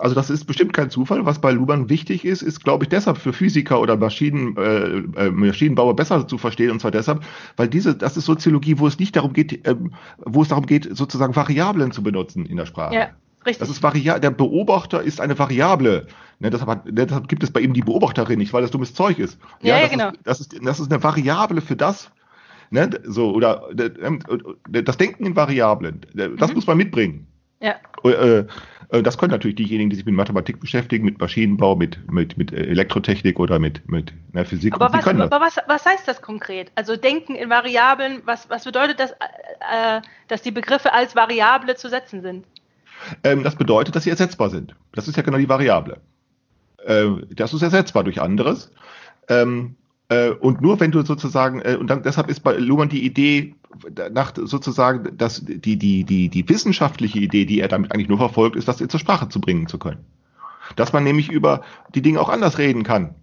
[0.00, 1.24] also das ist bestimmt kein Zufall.
[1.26, 5.30] Was bei Luhmann wichtig ist, ist, glaube ich, deshalb für Physiker oder Maschinen, äh, äh,
[5.30, 6.70] Maschinenbauer besser zu verstehen.
[6.70, 7.22] Und zwar deshalb,
[7.56, 10.96] weil diese, das ist Soziologie, wo es nicht darum geht, ähm, wo es darum geht,
[10.96, 12.94] sozusagen Variablen zu benutzen in der Sprache.
[12.94, 13.08] Ja,
[13.46, 13.58] richtig.
[13.58, 16.06] Das ist Varia der Beobachter ist eine Variable.
[16.40, 18.94] Ne, deshalb, hat, ne, deshalb gibt es bei ihm die Beobachterin nicht, weil das dummes
[18.94, 19.38] Zeug ist.
[19.60, 20.08] Ja, ja, das genau.
[20.10, 22.10] Ist, das, ist, das ist eine Variable für das.
[22.70, 23.68] Ne, so, oder
[24.02, 24.20] ähm,
[24.68, 26.00] das Denken in Variablen.
[26.14, 26.54] Das Mhm.
[26.56, 27.26] muss man mitbringen.
[27.62, 27.76] Ja.
[28.04, 28.44] Äh,
[28.92, 32.52] äh, das können natürlich diejenigen, die sich mit Mathematik beschäftigen, mit Maschinenbau, mit, mit, mit
[32.52, 34.74] Elektrotechnik oder mit, mit na, Physik.
[34.74, 36.70] Aber, was, aber was, was heißt das konkret?
[36.74, 41.88] Also Denken in Variablen, was, was bedeutet das, äh, dass die Begriffe als Variable zu
[41.88, 42.44] setzen sind?
[43.24, 44.74] Ähm, das bedeutet, dass sie ersetzbar sind.
[44.92, 46.00] Das ist ja genau die Variable.
[46.84, 48.70] Ähm, das ist ersetzbar durch anderes.
[49.28, 49.81] Ähm, äh,
[50.40, 53.54] und nur wenn du sozusagen, äh, und dann, deshalb ist bei Luhmann die Idee,
[54.12, 58.56] nach sozusagen, dass die, die, die, die wissenschaftliche Idee, die er damit eigentlich nur verfolgt,
[58.56, 60.04] ist, das zur Sprache zu bringen zu können.
[60.76, 61.62] Dass man nämlich über
[61.94, 63.14] die Dinge auch anders reden kann.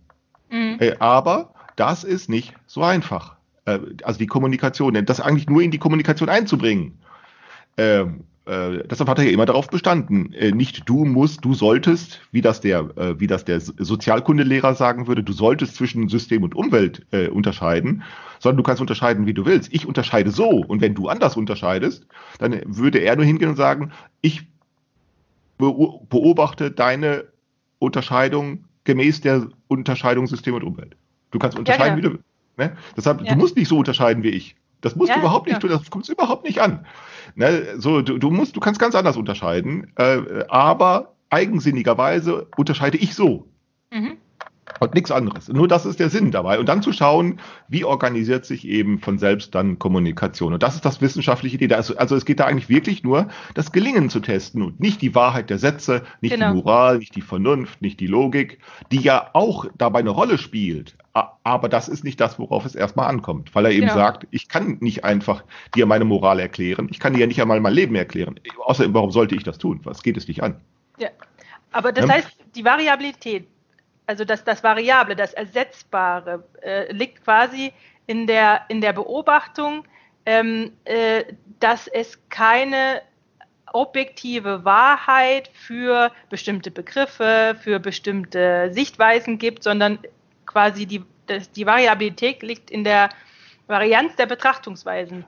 [0.50, 0.78] Mhm.
[0.80, 3.36] Äh, aber das ist nicht so einfach.
[3.66, 7.00] Äh, also die Kommunikation, denn das eigentlich nur in die Kommunikation einzubringen.
[7.78, 10.34] Ähm, äh, deshalb hat er ja immer darauf bestanden.
[10.34, 15.08] Äh, nicht du musst, du solltest, wie das der, äh, wie das der Sozialkundelehrer sagen
[15.08, 18.04] würde, du solltest zwischen System und Umwelt äh, unterscheiden,
[18.40, 19.72] sondern du kannst unterscheiden, wie du willst.
[19.74, 20.50] Ich unterscheide so.
[20.50, 22.06] Und wenn du anders unterscheidest,
[22.40, 24.48] dann würde er nur hingehen und sagen, ich
[25.60, 27.26] beo- beobachte deine
[27.80, 30.96] Unterscheidung gemäß der Unterscheidung System und Umwelt.
[31.32, 32.16] Du kannst unterscheiden, genau.
[32.16, 32.64] wie du.
[32.64, 32.76] Ne?
[32.98, 33.34] Deshalb, Ja.
[33.34, 34.56] du musst nicht so unterscheiden wie ich.
[34.82, 35.60] Das musst Ja, du überhaupt nicht ja.
[35.60, 36.86] tun, das kommt überhaupt nicht an.
[37.36, 37.80] Ne?
[37.80, 43.48] So, du, du musst, du kannst ganz anders unterscheiden, äh, aber eigensinnigerweise unterscheide ich so.
[43.92, 44.18] Mhm.
[44.80, 45.48] Und nichts anderes.
[45.50, 46.60] Nur das ist der Sinn dabei.
[46.60, 50.54] Und dann zu schauen, wie organisiert sich eben von selbst dann Kommunikation.
[50.54, 51.74] Und das ist das wissenschaftliche Idee.
[51.74, 55.16] Also, also es geht da eigentlich wirklich nur, das Gelingen zu testen und nicht die
[55.16, 56.50] Wahrheit der Sätze, nicht Genau.
[56.52, 58.60] die Moral, nicht die Vernunft, nicht die Logik,
[58.92, 60.96] die ja auch dabei eine Rolle spielt.
[61.44, 63.54] Aber das ist nicht das, worauf es erstmal ankommt.
[63.56, 63.96] Weil er eben Genau.
[63.96, 65.44] sagt, ich kann nicht einfach
[65.76, 66.88] dir meine Moral erklären.
[66.92, 68.40] Ich kann dir ja nicht einmal mein Leben erklären.
[68.64, 69.82] Außerdem, warum sollte ich das tun?
[69.84, 70.56] Was geht es dich an?
[70.98, 71.10] Ja.
[71.72, 72.14] Aber das Ja.
[72.14, 73.48] heißt, die Variabilität,
[74.10, 77.72] also das, das Variable, das Ersetzbare, äh, liegt quasi
[78.08, 79.84] in der, in der Beobachtung,
[80.26, 81.26] ähm, äh,
[81.60, 83.04] dass es keine
[83.72, 90.00] objektive Wahrheit für bestimmte Begriffe, für bestimmte Sichtweisen gibt, sondern
[90.48, 93.10] quasi die, das, die Variabilität liegt in der
[93.68, 95.24] Varianz der Betrachtungsweisen.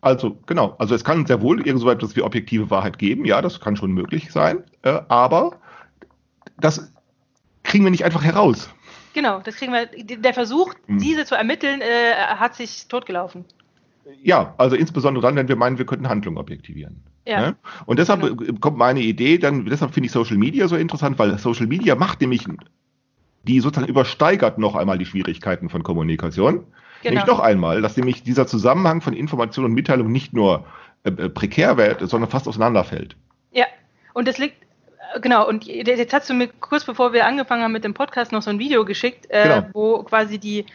[0.00, 0.74] Also, genau.
[0.78, 3.26] Also, es kann sehr wohl irgend so etwas wie objektive Wahrheit geben.
[3.26, 4.64] Ja, das kann schon möglich sein.
[4.80, 5.58] Äh, aber
[6.56, 6.95] das
[7.66, 8.70] kriegen wir nicht einfach heraus.
[9.14, 9.86] Genau, das kriegen wir.
[9.86, 10.98] Der Versuch, Hm.
[10.98, 13.44] diese zu ermitteln, äh, hat sich totgelaufen.
[14.22, 17.02] Ja, also insbesondere dann, wenn wir meinen, wir könnten Handlung objektivieren.
[17.26, 17.40] Ja.
[17.40, 17.56] Ne?
[17.86, 18.42] Und deshalb Genau.
[18.42, 21.96] äh, kommt meine Idee, dann, deshalb finde ich Social Media so interessant, weil Social Media
[21.96, 22.46] macht nämlich,
[23.42, 26.64] die sozusagen übersteigert noch einmal die Schwierigkeiten von Kommunikation.
[27.02, 27.14] Genau.
[27.14, 30.66] Nämlich noch einmal, dass nämlich dieser Zusammenhang von Information und Mitteilung nicht nur
[31.04, 33.16] äh, äh, prekär wird, sondern fast auseinanderfällt.
[33.52, 33.66] Ja,
[34.14, 34.56] und es liegt
[35.20, 38.42] genau, und jetzt hast du mir kurz bevor wir angefangen haben mit dem Podcast noch
[38.42, 39.66] so ein Video geschickt, äh, Genau.
[39.72, 40.66] wo quasi die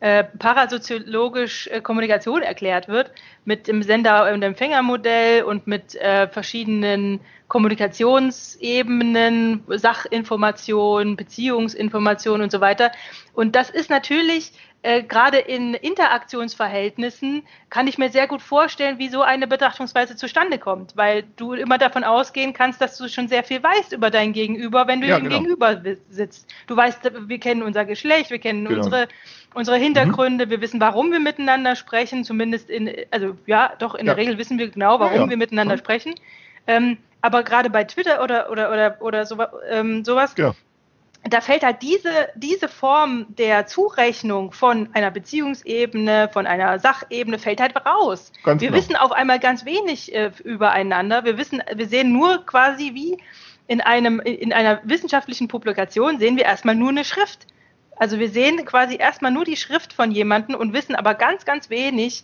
[0.00, 3.10] äh, parasoziologisch äh, Kommunikation erklärt wird,
[3.44, 12.92] mit dem Sender- und Empfängermodell und mit äh, verschiedenen Kommunikationsebenen, Sachinformation, Beziehungsinformation und so weiter.
[13.34, 19.08] Und das ist natürlich äh, gerade in Interaktionsverhältnissen kann ich mir sehr gut vorstellen, wie
[19.08, 23.44] so eine Betrachtungsweise zustande kommt, weil du immer davon ausgehen kannst, dass du schon sehr
[23.44, 25.38] viel weißt über dein Gegenüber, wenn du Ja, ihm genau.
[25.38, 26.48] gegenüber sitzt.
[26.66, 28.76] Du weißt, wir kennen unser Geschlecht, wir kennen Genau.
[28.78, 29.08] unsere
[29.52, 34.14] unsere Hintergründe, wir wissen, warum wir miteinander sprechen, zumindest in, also ja, doch in Ja.
[34.14, 35.30] der Regel wissen wir genau, warum Ja, ja.
[35.30, 35.78] wir miteinander Mhm.
[35.80, 36.14] sprechen.
[36.68, 39.36] Ähm, aber gerade bei Twitter oder oder oder oder so,
[39.68, 40.54] ähm, sowas, Genau.
[41.24, 47.60] Da fällt halt diese, diese Form der Zurechnung von einer Beziehungsebene, von einer Sachebene, fällt
[47.60, 48.32] halt raus.
[48.42, 48.80] Ganz wir genau.
[48.80, 51.24] wissen auf einmal ganz wenig äh, übereinander.
[51.24, 53.18] Wir wissen, wir sehen nur quasi wie
[53.66, 57.46] in einem, in einer wissenschaftlichen Publikation sehen wir erstmal nur eine Schrift.
[57.96, 61.68] Also wir sehen quasi erstmal nur die Schrift von jemandem und wissen aber ganz, ganz
[61.68, 62.22] wenig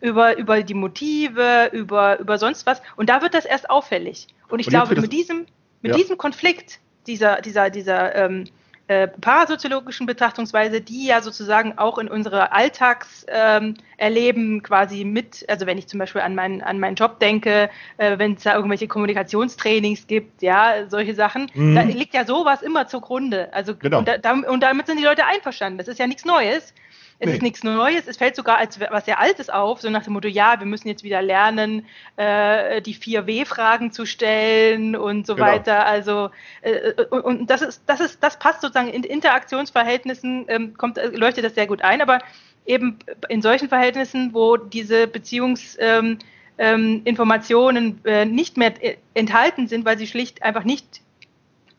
[0.00, 2.82] über, über die Motive, über, über sonst was.
[2.96, 4.28] Und da wird das erst auffällig.
[4.50, 5.46] Und ich Und glaube, mit diesem,
[5.80, 5.96] mit Ja.
[5.96, 8.44] diesem Konflikt, dieser, dieser, dieser ähm,
[8.86, 15.78] äh, parasoziologischen Betrachtungsweise, die ja sozusagen auch in unsere Alltagserleben ähm, quasi mit, also wenn
[15.78, 20.06] ich zum Beispiel an meinen, an meinen Job denke, äh, wenn es da irgendwelche Kommunikationstrainings
[20.06, 21.74] gibt, ja, solche Sachen, Mhm.
[21.74, 23.48] da liegt ja sowas immer zugrunde.
[23.54, 24.00] Also Genau.
[24.00, 25.78] und, da, und damit sind die Leute einverstanden.
[25.78, 26.74] Das ist ja nichts Neues.
[27.20, 27.34] Es Nee.
[27.34, 30.26] ist nichts Neues, es fällt sogar als was sehr Altes auf, so nach dem Motto,
[30.28, 35.46] ja, wir müssen jetzt wieder lernen, äh, die vier W-Fragen zu stellen und so Genau.
[35.46, 35.86] weiter.
[35.86, 36.30] Also
[36.62, 41.06] äh, und, und das ist, das ist, das passt sozusagen in Interaktionsverhältnissen, ähm, kommt, äh,
[41.08, 42.18] leuchtet das sehr gut ein, aber
[42.66, 42.98] eben
[43.28, 46.18] in solchen Verhältnissen, wo diese Beziehungsinformationen ähm,
[46.56, 51.00] ähm, Informationen, äh, nicht mehr äh, enthalten sind, weil sie schlicht einfach nicht,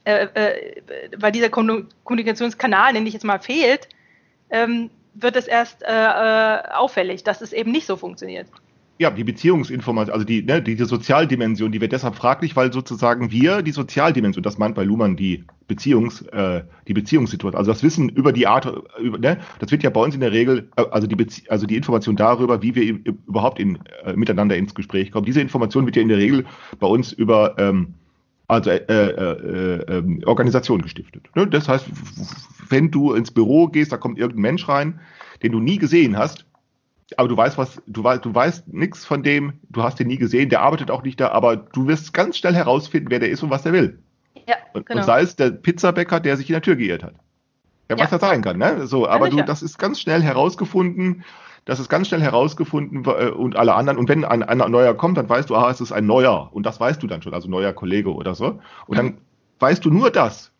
[0.05, 0.81] äh, äh,
[1.17, 3.89] weil dieser Kommu- Kommunikationskanal, nenne ich jetzt mal, fehlt,
[4.49, 8.47] ähm, wird es erst äh, äh, auffällig, dass es eben nicht so funktioniert.
[8.97, 13.29] Ja, die Beziehungsinformation, also die, ne, die, die Sozialdimension, die wird deshalb fraglich, weil sozusagen
[13.29, 18.07] wir die Sozialdimension, das meint bei Luhmann die Beziehungs, äh, die Beziehungssituation, also das Wissen
[18.07, 21.07] über die Art, über, ne, das wird ja bei uns in der Regel, äh, also
[21.07, 22.83] die Bezie also die Information darüber, wie wir
[23.27, 26.45] überhaupt in, äh, miteinander ins Gespräch kommen, diese Information wird ja in der Regel
[26.79, 27.95] bei uns über ähm,
[28.47, 31.27] also äh, äh, äh, ähm, Organisation gestiftet.
[31.35, 31.47] Ne?
[31.47, 31.85] Das heißt,
[32.69, 34.99] wenn du ins Büro gehst, da kommt irgendein Mensch rein,
[35.43, 36.45] den du nie gesehen hast,
[37.17, 40.17] aber du weißt was, du weißt, du weißt nichts von dem, du hast den nie
[40.17, 43.43] gesehen, der arbeitet auch nicht da, aber du wirst ganz schnell herausfinden, wer der ist
[43.43, 43.99] und was der will.
[44.47, 44.99] Ja, Und, genau.
[44.99, 47.13] und sei es der Pizzabäcker, der sich in der Tür geirrt hat.
[47.89, 48.17] Ja, was Ja.
[48.17, 48.87] das sein kann, ne?
[48.87, 49.45] So, aber du, sicher.
[49.45, 51.23] das ist ganz schnell herausgefunden,
[51.65, 53.97] das ist ganz schnell herausgefunden äh, und alle anderen.
[53.97, 56.49] Und wenn ein, ein neuer kommt, dann weißt du, ah, es ist ein neuer.
[56.53, 58.59] Und das weißt du dann schon, also neuer Kollege oder so.
[58.87, 59.17] Und dann
[59.59, 60.51] weißt du nur das.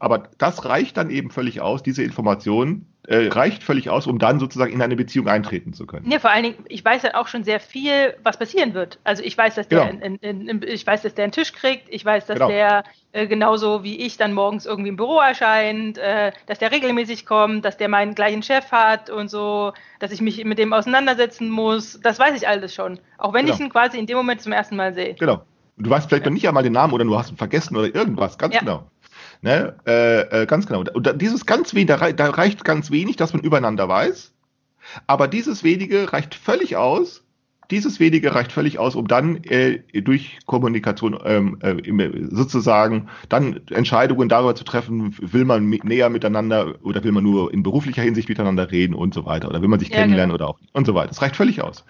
[0.00, 4.38] Aber das reicht dann eben völlig aus, diese Information äh, reicht völlig aus, um dann
[4.38, 6.10] sozusagen in eine Beziehung eintreten zu können.
[6.10, 8.98] Ja, vor allen Dingen, ich weiß dann auch schon sehr viel, was passieren wird.
[9.02, 10.04] Also ich weiß, dass der, Genau.
[10.04, 12.48] in, in, in, ich weiß, dass der einen Tisch kriegt, ich weiß, dass Genau.
[12.48, 17.24] der äh, genauso wie ich dann morgens irgendwie im Büro erscheint, äh, dass der regelmäßig
[17.24, 21.48] kommt, dass der meinen gleichen Chef hat und so, dass ich mich mit dem auseinandersetzen
[21.48, 21.98] muss.
[22.02, 23.00] Das weiß ich alles schon.
[23.16, 23.54] Auch wenn Genau.
[23.54, 25.14] ich ihn quasi in dem Moment zum ersten Mal sehe.
[25.14, 25.42] Genau.
[25.80, 28.36] Du weißt vielleicht noch nicht einmal den Namen oder du hast ihn vergessen oder irgendwas,
[28.36, 28.60] ganz Ja.
[28.60, 28.90] genau.
[29.42, 29.74] Ne?
[29.86, 30.80] Äh, äh, ganz genau.
[30.92, 34.32] Und da, dieses ganz wenig, da, rei- da reicht ganz wenig, dass man übereinander weiß.
[35.06, 37.24] Aber dieses wenige reicht völlig aus.
[37.70, 43.60] Dieses wenige reicht völlig aus, um dann äh, durch Kommunikation ähm, äh, im- sozusagen dann
[43.70, 48.30] Entscheidungen darüber zu treffen, will man näher miteinander oder will man nur in beruflicher Hinsicht
[48.30, 50.44] miteinander reden und so weiter oder will man sich Ja, kennenlernen genau.
[50.46, 51.08] oder auch nicht und so weiter.
[51.08, 51.84] Das reicht völlig aus.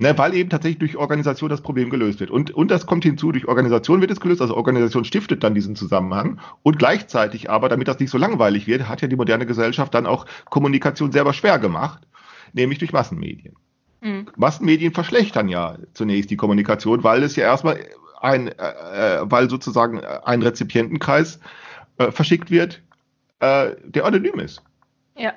[0.00, 2.30] Ne, weil eben tatsächlich durch Organisation das Problem gelöst wird.
[2.30, 5.74] Und, und das kommt hinzu, durch Organisation wird es gelöst, also Organisation stiftet dann diesen
[5.74, 6.38] Zusammenhang.
[6.62, 10.06] Und gleichzeitig aber, damit das nicht so langweilig wird, hat ja die moderne Gesellschaft dann
[10.06, 12.06] auch Kommunikation selber schwer gemacht,
[12.52, 13.56] nämlich durch Massenmedien.
[14.00, 14.28] Mhm.
[14.36, 17.80] Massenmedien verschlechtern ja zunächst die Kommunikation, weil es ja erstmal
[18.20, 21.40] ein, äh, äh, weil sozusagen ein Rezipientenkreis
[21.98, 22.82] äh, verschickt wird,
[23.40, 24.62] äh, der anonym ist.
[25.16, 25.32] Ja.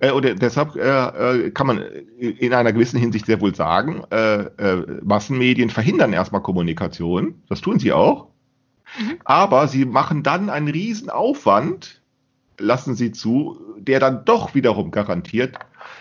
[0.00, 1.78] Äh, oder deshalb äh, äh, kann man
[2.18, 7.78] in einer gewissen Hinsicht sehr wohl sagen, äh, äh, Massenmedien verhindern erstmal Kommunikation, das tun
[7.78, 8.28] sie auch,
[8.98, 9.14] Mhm.
[9.24, 12.02] aber sie machen dann einen riesen Aufwand,
[12.58, 15.56] lassen sie zu, der dann doch wiederum garantiert,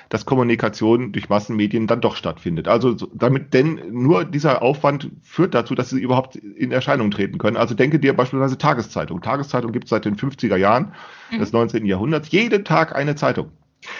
[0.10, 2.68] dass Kommunikation durch Massenmedien dann doch stattfindet.
[2.68, 7.38] Also so- damit, denn nur dieser Aufwand führt dazu, dass sie überhaupt in Erscheinung treten
[7.38, 7.56] können.
[7.56, 9.22] Also denke dir beispielsweise Tageszeitung.
[9.22, 10.92] Tageszeitung gibt es seit den 50er Jahren
[11.40, 11.86] des 19.
[11.86, 12.30] Jahrhunderts.
[12.32, 13.52] Jeden Tag eine Zeitung.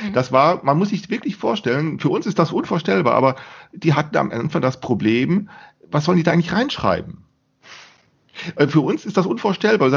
[0.02, 0.14] Mhm.
[0.14, 3.36] Das war, man muss sich wirklich vorstellen, für uns ist das unvorstellbar, aber
[3.74, 5.50] die hatten am Anfang das Problem,
[5.90, 7.26] was sollen die da eigentlich reinschreiben?
[8.56, 9.92] Äh, Für uns ist das unvorstellbar.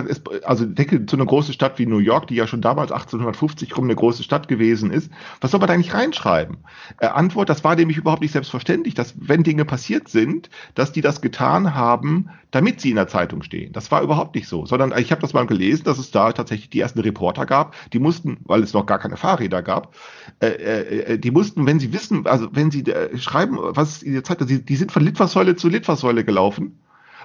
[0.45, 3.85] Also denke zu einer großen Stadt wie New York, die ja schon damals 1850 rum
[3.85, 5.11] eine große Stadt gewesen ist.
[5.41, 6.59] Was soll man da eigentlich reinschreiben?
[6.99, 11.01] Äh, Antwort, das war nämlich überhaupt nicht selbstverständlich, dass wenn Dinge passiert sind, dass die
[11.01, 13.73] das getan haben, damit sie in der Zeitung stehen.
[13.73, 16.71] Das war überhaupt nicht so, sondern ich habe das mal gelesen, dass es da tatsächlich
[16.71, 19.95] die ersten Reporter gab, die mussten, weil es noch gar keine Fahrräder gab,
[20.41, 24.23] äh, äh, die mussten, wenn sie wissen, also wenn sie äh, schreiben, was in der
[24.23, 26.79] Zeit, die, die sind von Litfaßsäule zu Litfaßsäule gelaufen,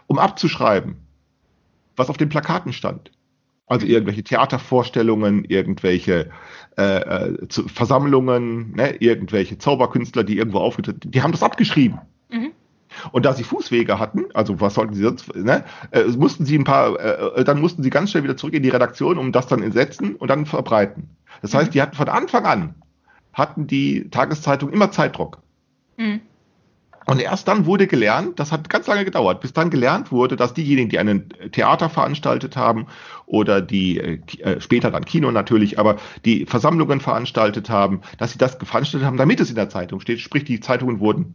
[0.08, 0.98] um abzuschreiben,
[2.00, 3.12] was auf den Plakaten stand.
[3.68, 6.32] Also irgendwelche Theatervorstellungen, irgendwelche
[6.78, 12.00] äh, äh, Versammlungen, ne, irgendwelche Zauberkünstler, die irgendwo aufgetreten, die haben das abgeschrieben.
[12.32, 12.52] Mhm.
[13.12, 16.64] Und da sie Fußwege hatten, also was sollten sie sonst, ne, äh, mussten sie ein
[16.64, 19.72] paar, äh, dann mussten sie ganz schnell wieder zurück in die Redaktion, um das dann
[19.72, 21.10] setzen und dann verbreiten.
[21.44, 22.76] Das heißt, die hatten von Anfang an,
[23.34, 25.44] hatten die Tageszeitung immer Zeitdruck.
[25.98, 26.22] Mhm.
[27.10, 30.54] Und erst dann wurde gelernt, das hat ganz lange gedauert, bis dann gelernt wurde, dass
[30.54, 32.86] diejenigen, die ein Theater veranstaltet haben
[33.26, 38.38] oder die äh, äh, später dann Kino natürlich, aber die Versammlungen veranstaltet haben, dass sie
[38.38, 40.20] das veranstaltet haben, damit es in der Zeitung steht.
[40.20, 41.34] Sprich, die Zeitungen wurden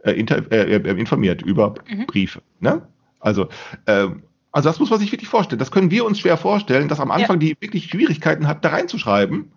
[0.00, 2.04] äh, inter, äh, äh, informiert über Mhm.
[2.04, 2.42] Briefe.
[2.60, 2.82] Ne?
[3.18, 3.48] Also,
[3.86, 5.58] ähm, also das muss man sich wirklich vorstellen.
[5.58, 9.52] Das können wir uns schwer vorstellen, dass am Anfang die wirklich Schwierigkeiten hatten, da reinzuschreiben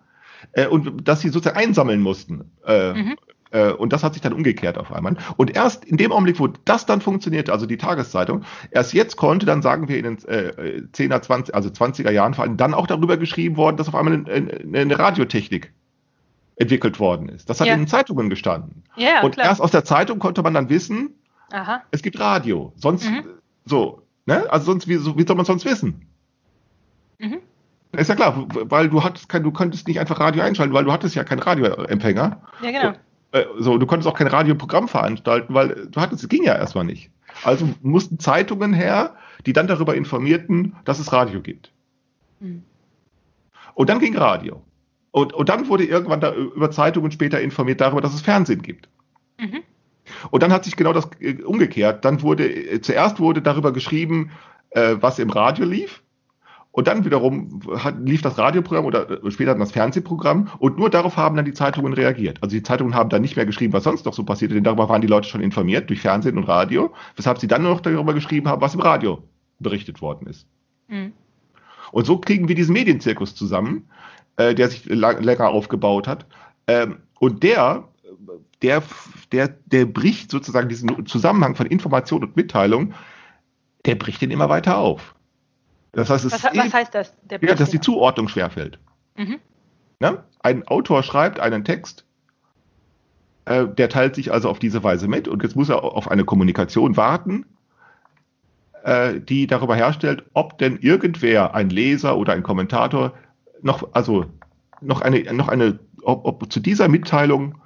[0.52, 2.50] äh, und dass sie sozusagen einsammeln mussten.
[2.66, 3.16] Äh, Mhm.
[3.50, 5.16] Äh, Und das hat sich dann umgekehrt auf einmal.
[5.36, 9.46] Und erst in dem Augenblick, wo das dann funktionierte, also die Tageszeitung, erst jetzt konnte
[9.46, 12.86] dann, sagen wir, in den äh, 10er, 20, also 20er Jahren vor allem, dann auch
[12.86, 15.72] darüber geschrieben worden, dass auf einmal eine, eine, Radiotechnik
[16.56, 17.48] entwickelt worden ist.
[17.48, 17.74] Das hat Ja.
[17.74, 18.82] in den Zeitungen gestanden.
[18.96, 19.46] Ja, ja, und klar.
[19.46, 21.14] erst aus der Zeitung konnte man dann wissen,
[21.52, 21.82] Aha.
[21.90, 22.72] es gibt Radio.
[22.76, 23.24] Sonst, Mhm.
[23.64, 24.44] so, ne?
[24.50, 26.06] Also sonst, wie, so, wie soll man sonst wissen?
[27.18, 27.38] Mhm.
[27.92, 30.92] Ist ja klar, weil du hattest kein, du konntest nicht einfach Radio einschalten, weil du
[30.92, 32.40] hattest ja keinen Radioempfänger.
[32.62, 32.92] Ja, genau.
[33.32, 36.56] Äh, so, du konntest auch kein Radioprogramm veranstalten, weil äh, du hattest, es ging ja
[36.56, 37.10] erstmal nicht.
[37.44, 39.14] Also mussten Zeitungen her,
[39.46, 41.72] die dann darüber informierten, dass es Radio gibt.
[42.40, 42.64] Mhm.
[43.74, 44.62] Und dann ging Radio.
[45.12, 48.88] Und, und dann wurde irgendwann da über Zeitungen später informiert darüber, dass es Fernsehen gibt.
[49.38, 49.62] Mhm.
[50.30, 52.04] Und dann hat sich genau das äh, umgekehrt.
[52.04, 54.32] Dann wurde, äh, zuerst wurde darüber geschrieben,
[54.70, 56.02] äh, was im Radio lief.
[56.72, 60.48] Und dann wiederum hat, lief das Radioprogramm oder äh, später dann das Fernsehprogramm.
[60.58, 62.38] Und nur darauf haben dann die Zeitungen reagiert.
[62.42, 64.88] Also die Zeitungen haben dann nicht mehr geschrieben, was sonst noch so passierte, denn darüber
[64.88, 66.92] waren die Leute schon informiert durch Fernsehen und Radio.
[67.16, 69.22] Weshalb sie dann nur noch darüber geschrieben haben, was im Radio
[69.58, 70.46] berichtet worden ist.
[70.86, 71.12] Mhm.
[71.90, 73.88] Und so kriegen wir diesen Medienzirkus zusammen,
[74.36, 76.26] äh, der sich lang, länger aufgebaut hat.
[76.68, 77.88] Ähm, und der,
[78.62, 78.82] der,
[79.32, 82.94] der, der bricht sozusagen diesen Zusammenhang von Information und Mitteilung,
[83.86, 85.16] der bricht den immer weiter auf.
[85.92, 87.14] Das heißt, es Was, ist was heißt das?
[87.30, 87.80] Ja, dass die?
[87.80, 88.78] Zuordnung schwerfällt.
[89.16, 89.40] Mhm.
[90.00, 90.22] Ne?
[90.40, 92.04] Ein Autor schreibt einen Text,
[93.44, 96.24] äh, der teilt sich also auf diese Weise mit und jetzt muss er auf eine
[96.24, 97.44] Kommunikation warten,
[98.84, 103.12] äh, die darüber herstellt, ob denn irgendwer, ein Leser oder ein Kommentator,
[103.62, 104.26] noch, also
[104.80, 107.56] noch eine, noch eine, ob, ob zu dieser Mitteilung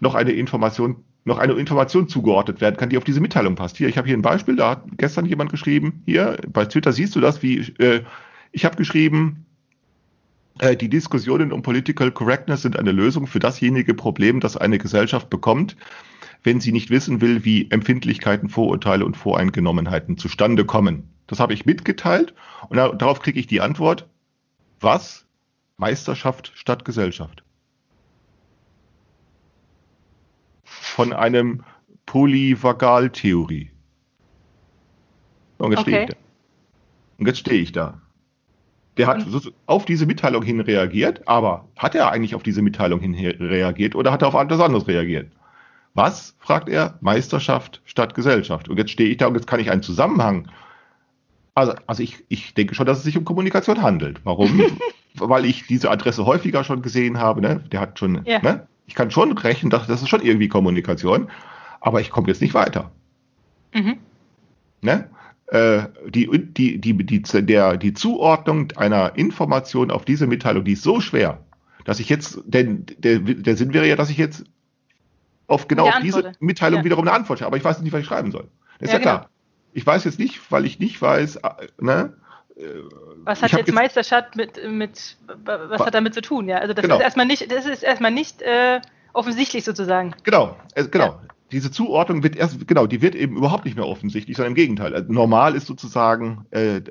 [0.00, 3.76] noch eine Information, noch eine Information zugeordnet werden kann, die auf diese Mitteilung passt.
[3.76, 7.14] Hier, ich habe hier ein Beispiel, da hat gestern jemand geschrieben, hier, bei Twitter siehst
[7.14, 8.02] du das, wie, äh,
[8.50, 9.46] ich habe geschrieben,
[10.58, 15.30] äh, die Diskussionen um Political Correctness sind eine Lösung für dasjenige Problem, das eine Gesellschaft
[15.30, 15.76] bekommt,
[16.42, 21.08] wenn sie nicht wissen will, wie Empfindlichkeiten, Vorurteile und Voreingenommenheiten zustande kommen.
[21.26, 22.34] Das habe ich mitgeteilt
[22.68, 24.08] und da, darauf kriege ich die Antwort,
[24.80, 25.26] was?
[25.76, 27.44] Meisterschaft statt Gesellschaft.
[30.98, 31.62] Von einem
[32.06, 33.70] Polyvagaltheorie.
[35.58, 36.04] Und jetzt stehe Okay.
[36.08, 36.16] ich da.
[37.18, 38.00] Und jetzt stehe ich da.
[38.96, 42.98] Der hat Und- auf diese Mitteilung hin reagiert, aber hat er eigentlich auf diese Mitteilung
[42.98, 45.30] hin reagiert oder hat er auf etwas anderes reagiert?
[45.94, 48.68] Was, fragt er, Meisterschaft statt Gesellschaft.
[48.68, 50.48] Und jetzt stehe ich da und jetzt kann ich einen Zusammenhang.
[51.54, 54.20] Also, also ich, ich denke schon, dass es sich um Kommunikation handelt.
[54.24, 54.60] Warum?
[55.14, 57.40] Weil ich diese Adresse häufiger schon gesehen habe.
[57.40, 57.60] Ne?
[57.70, 58.40] Der hat schon, Ja.
[58.42, 58.66] ne?
[58.88, 61.30] Ich kann schon rechnen, dass das ist schon irgendwie Kommunikation,
[61.80, 62.90] aber ich komme jetzt nicht weiter.
[63.74, 63.98] Mhm.
[64.80, 65.10] Ne?
[65.46, 70.82] Äh, die, die, die, die, der, die Zuordnung einer Information auf diese Mitteilung, die ist
[70.82, 71.44] so schwer,
[71.84, 74.44] dass ich jetzt, denn der, der Sinn wäre ja, dass ich jetzt
[75.46, 76.32] auf genau auf diese.
[76.40, 76.84] Mitteilung Ja.
[76.84, 78.48] wiederum eine Antwort habe, aber ich weiß nicht, was ich schreiben soll.
[78.78, 79.18] Das ist Ja, ja, klar.
[79.18, 79.30] genau.
[79.74, 82.14] Ich weiß jetzt nicht, weil ich nicht weiß, äh, ne?
[83.24, 86.48] Was Ich hat jetzt Meisterschaft mit, mit was Wa- hat damit zu tun?
[86.48, 86.96] Ja, also das Genau.
[86.96, 88.80] ist erstmal nicht, das ist erstmal nicht äh,
[89.12, 90.14] offensichtlich sozusagen.
[90.24, 91.04] Genau, äh, genau.
[91.06, 91.20] Ja.
[91.50, 94.94] Diese Zuordnung wird erst, genau, die wird eben überhaupt nicht mehr offensichtlich, sondern im Gegenteil.
[94.94, 96.82] Also normal ist sozusagen, äh,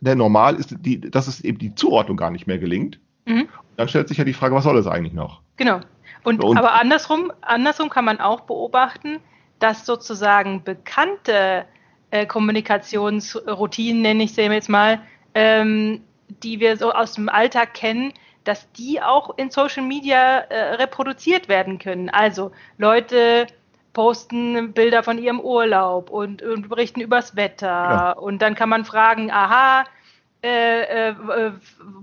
[0.00, 2.98] der Normal ist, die, dass es eben die Zuordnung gar nicht mehr gelingt.
[3.26, 3.48] Mhm.
[3.76, 5.42] Dann stellt sich ja die Frage, was soll es eigentlich noch?
[5.58, 5.78] Genau.
[6.24, 9.20] Und, Und- aber andersrum, andersrum kann man auch beobachten,
[9.60, 11.64] dass sozusagen bekannte
[12.10, 15.00] äh, Kommunikationsroutinen, nenne ich sie jetzt mal,
[15.34, 16.02] ähm,
[16.42, 18.12] die wir so aus dem Alltag kennen,
[18.44, 22.08] dass die auch in Social Media äh, reproduziert werden können.
[22.08, 23.46] Also Leute
[23.92, 28.12] posten Bilder von ihrem Urlaub und, und berichten übers Wetter Ja.
[28.12, 29.84] und dann kann man fragen, aha,
[30.42, 31.14] äh, äh,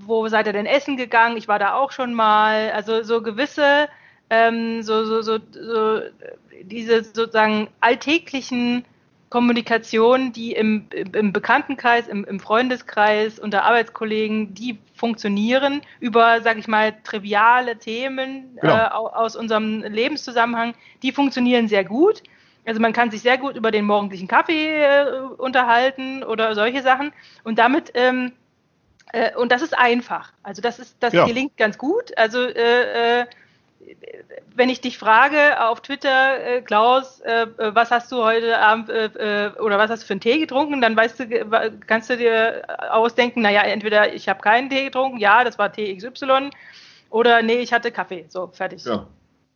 [0.05, 1.37] wo seid ihr denn essen gegangen?
[1.37, 2.71] Ich war da auch schon mal.
[2.71, 3.87] Also so gewisse,
[4.29, 6.01] ähm, so, so, so, so
[6.63, 8.83] diese sozusagen alltäglichen
[9.35, 16.69] Kommunikation, die im, im Bekanntenkreis, im, im Freundeskreis, unter Arbeitskollegen, die funktionieren über, sag ich
[16.69, 18.77] mal, triviale Themen Genau.
[18.77, 20.73] äh, au- aus unserem Lebenszusammenhang,
[21.03, 22.23] die funktionieren sehr gut.
[22.65, 27.11] Also man kann sich sehr gut über den morgendlichen Kaffee äh, unterhalten oder solche Sachen.
[27.43, 28.31] Und damit ähm,
[29.11, 30.31] äh, und das ist einfach.
[30.43, 31.25] Also das ist, das Ja.
[31.25, 32.17] gelingt ganz gut.
[32.17, 33.25] Also äh, äh,
[34.55, 38.89] wenn ich dich frage auf Twitter, äh, Klaus, äh, äh, was hast du heute Abend
[38.89, 42.09] äh, äh, oder was hast du für einen Tee getrunken, dann weißt du, wa- kannst
[42.09, 46.49] du dir ausdenken, naja, entweder ich habe keinen Tee getrunken, ja, das war Tee XY,
[47.09, 48.25] oder nee, ich hatte Kaffee.
[48.29, 48.83] So, fertig.
[48.85, 49.07] Ja,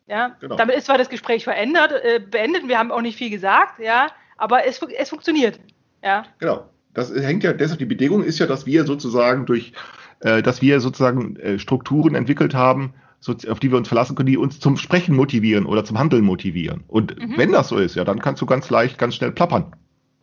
[0.07, 0.55] Ja, Genau.
[0.55, 4.07] damit ist zwar das Gespräch verändert, äh, beendet, wir haben auch nicht viel gesagt, ja,
[4.37, 5.59] aber es, es funktioniert.
[6.03, 6.69] Ja, genau.
[6.93, 9.73] Das hängt ja, deshalb die Bedingung ist ja, dass wir sozusagen durch,
[10.21, 14.27] äh, dass wir sozusagen äh, Strukturen entwickelt haben, so, auf die wir uns verlassen können,
[14.27, 16.83] die uns zum Sprechen motivieren oder zum Handeln motivieren.
[16.87, 17.37] Und Mhm.
[17.37, 19.73] wenn das so ist, ja, dann kannst du ganz leicht, ganz schnell plappern.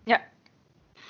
[0.07, 0.17] ja.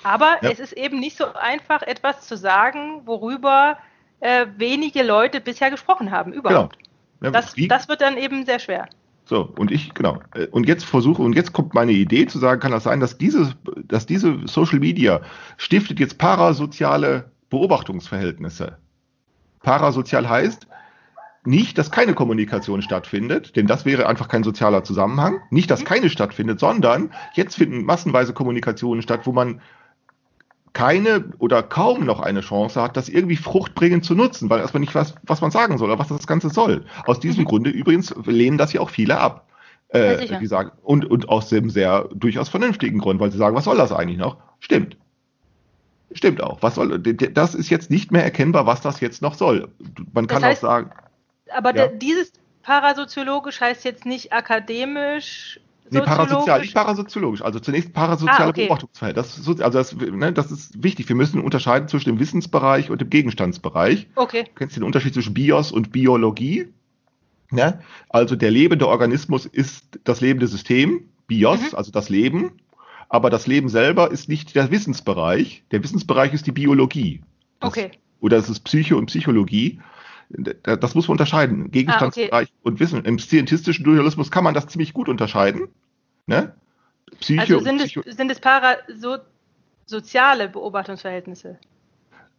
[0.03, 0.51] Aber Ja.
[0.51, 3.77] es ist eben nicht so einfach, etwas zu sagen, worüber
[4.19, 6.77] äh, wenige Leute bisher gesprochen haben, überhaupt.
[7.21, 8.87] Ja, Das, das wird dann eben sehr schwer.
[9.25, 10.21] So, und ich, genau.
[10.33, 13.17] Äh, Und jetzt versuche, und jetzt kommt meine Idee zu sagen, kann das sein, dass
[13.17, 13.53] diese,
[13.85, 15.21] dass diese Social Media
[15.57, 18.77] stiftet jetzt parasoziale Beobachtungsverhältnisse.
[19.61, 20.67] Parasozial heißt
[21.47, 25.39] nicht, dass keine Kommunikation stattfindet, denn das wäre einfach kein sozialer Zusammenhang.
[25.49, 29.61] Nicht, dass keine stattfindet, sondern jetzt finden massenweise Kommunikationen statt, wo man
[30.73, 34.93] keine oder kaum noch eine Chance hat, das irgendwie fruchtbringend zu nutzen, weil erstmal nicht
[34.93, 36.85] weiß, was man sagen soll oder was das Ganze soll.
[37.05, 37.47] Aus diesem Mhm.
[37.47, 39.47] Grunde übrigens lehnen das ja auch viele ab.
[39.89, 43.63] Äh, die sagen, und, und aus dem sehr durchaus vernünftigen Grund, weil sie sagen, was
[43.63, 44.35] soll das eigentlich noch?
[44.59, 44.97] Stimmt.
[46.11, 46.61] Stimmt auch.
[46.61, 49.69] Was soll, das ist jetzt nicht mehr erkennbar, was das jetzt noch soll.
[50.13, 50.91] Man Das kann heißt- auch sagen,
[51.55, 51.87] Aber Ja.
[51.87, 52.31] dieses
[52.63, 57.41] parasoziologisch heißt jetzt nicht akademisch, Nee, parasozial, nicht parasoziologisch.
[57.41, 58.63] Also zunächst parasoziale Ah, okay.
[58.65, 59.35] Beobachtungsverhältnis.
[59.37, 61.07] Das also das, ne, das ist wichtig.
[61.07, 64.07] Wir müssen unterscheiden zwischen dem Wissensbereich und dem Gegenstandsbereich.
[64.15, 66.67] Okay, Du kennst den Unterschied zwischen Bios und Biologie.
[67.51, 67.79] Ne?
[68.09, 71.77] Also der lebende Organismus ist das lebende System, Bios, Mhm.
[71.77, 72.51] also das Leben.
[73.07, 75.63] Aber das Leben selber ist nicht der Wissensbereich.
[75.71, 77.21] Der Wissensbereich ist die Biologie.
[77.61, 77.91] Das, okay.
[78.19, 79.79] Oder es ist Psyche und Psychologie.
[80.29, 81.71] Da- Das muss man unterscheiden.
[81.71, 83.05] Gegenstandsbereich und Wissen.
[83.05, 85.67] Im scientistischen Dualismus kann man das ziemlich gut unterscheiden.
[86.25, 86.53] Ne?
[87.19, 91.57] Psyche Also sind es, sind es parasoziale Beobachtungsverhältnisse?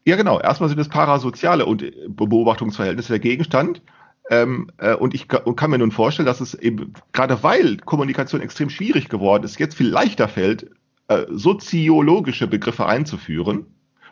[0.04, 0.40] Ja, genau.
[0.40, 3.82] Erstmal sind es parasoziale und äh, Beobachtungsverhältnisse der Gegenstand.
[4.30, 8.42] Ähm, äh, und ich und kann mir nun vorstellen, dass es eben, gerade weil Kommunikation
[8.42, 10.70] extrem schwierig geworden ist, jetzt viel leichter fällt,
[11.08, 13.64] äh, soziologische Begriffe einzuführen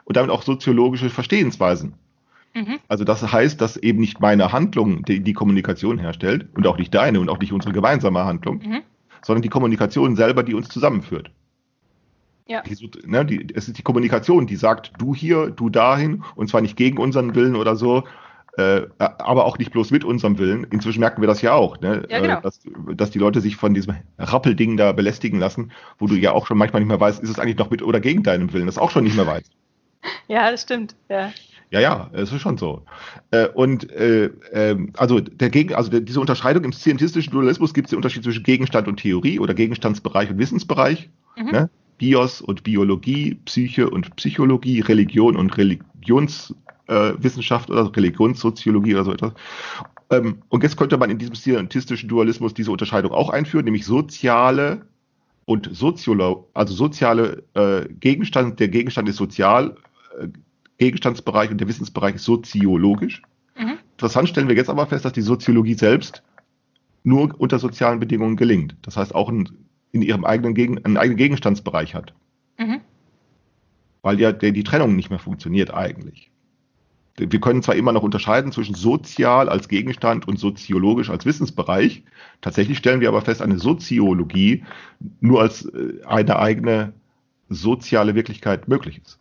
[0.05, 1.95] und damit auch soziologische Verstehensweisen.
[2.57, 2.79] Mhm.
[2.89, 6.95] Also das heißt, dass eben nicht meine Handlung die, die Kommunikation herstellt und auch nicht
[6.95, 8.83] deine und auch nicht unsere gemeinsame Handlung, Mhm.
[9.23, 11.31] sondern die Kommunikation selber, die uns zusammenführt.
[12.49, 12.63] Ja.
[12.63, 16.61] Die, ne, die, es ist die Kommunikation, die sagt, du hier, du dahin, und zwar
[16.63, 18.05] nicht gegen unseren Willen oder so,
[18.57, 20.65] äh, aber auch nicht bloß mit unserem Willen.
[20.71, 22.39] Inzwischen merken wir das ja auch, ne, Ja, genau.
[22.39, 22.61] äh, dass,
[22.95, 26.57] dass die Leute sich von diesem Rappelding da belästigen lassen, wo du ja auch schon
[26.57, 28.91] manchmal nicht mehr weißt, ist es eigentlich noch mit oder gegen deinem Willen, das auch
[28.91, 29.51] schon nicht mehr weißt.
[30.29, 30.95] Ja, das stimmt.
[31.09, 31.33] Ja.
[31.71, 32.83] Ja, ja, es ist schon so.
[33.33, 37.87] Äh, und äh, ähm, also der Gegen, also der, diese Unterscheidung im scientistischen Dualismus gibt
[37.87, 41.51] es den Unterschied zwischen Gegenstand und Theorie oder Gegenstandsbereich und Wissensbereich, Mhm.
[41.51, 41.71] ne?
[41.99, 49.33] Bios und Biologie, Psyche und Psychologie, Religion und Religionswissenschaft äh, oder Religionssoziologie oder so etwas.
[50.11, 54.83] Ähm, und jetzt könnte man in diesem scientistischen Dualismus diese Unterscheidung auch einführen, nämlich soziale
[55.47, 59.77] und Soziolo, also soziale äh, Gegenstand, der Gegenstand ist sozial,
[60.21, 60.29] äh,
[60.79, 63.23] Gegenstandsbereich und der Wissensbereich soziologisch.
[63.59, 63.79] Mhm.
[63.93, 66.23] Interessant stellen wir jetzt aber fest, dass die Soziologie selbst
[67.05, 68.77] nur unter sozialen Bedingungen gelingt.
[68.83, 69.49] Das heißt auch in,
[69.93, 72.15] in ihrem eigenen Gegen, einen eigenen Gegenstandsbereich hat,
[72.59, 72.81] Mhm.
[74.03, 76.31] weil ja der, die Trennung nicht mehr funktioniert eigentlich.
[77.19, 82.03] Wir können zwar immer noch unterscheiden zwischen sozial als Gegenstand und soziologisch als Wissensbereich.
[82.43, 84.65] Tatsächlich stellen wir aber fest, eine Soziologie
[85.21, 86.93] nur als äh, eine eigene
[87.49, 89.19] soziale Wirklichkeit möglich ist.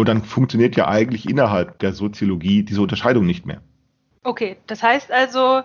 [0.00, 3.60] Und dann funktioniert ja eigentlich innerhalb der Soziologie diese Unterscheidung nicht mehr.
[4.24, 5.60] Okay, das heißt also,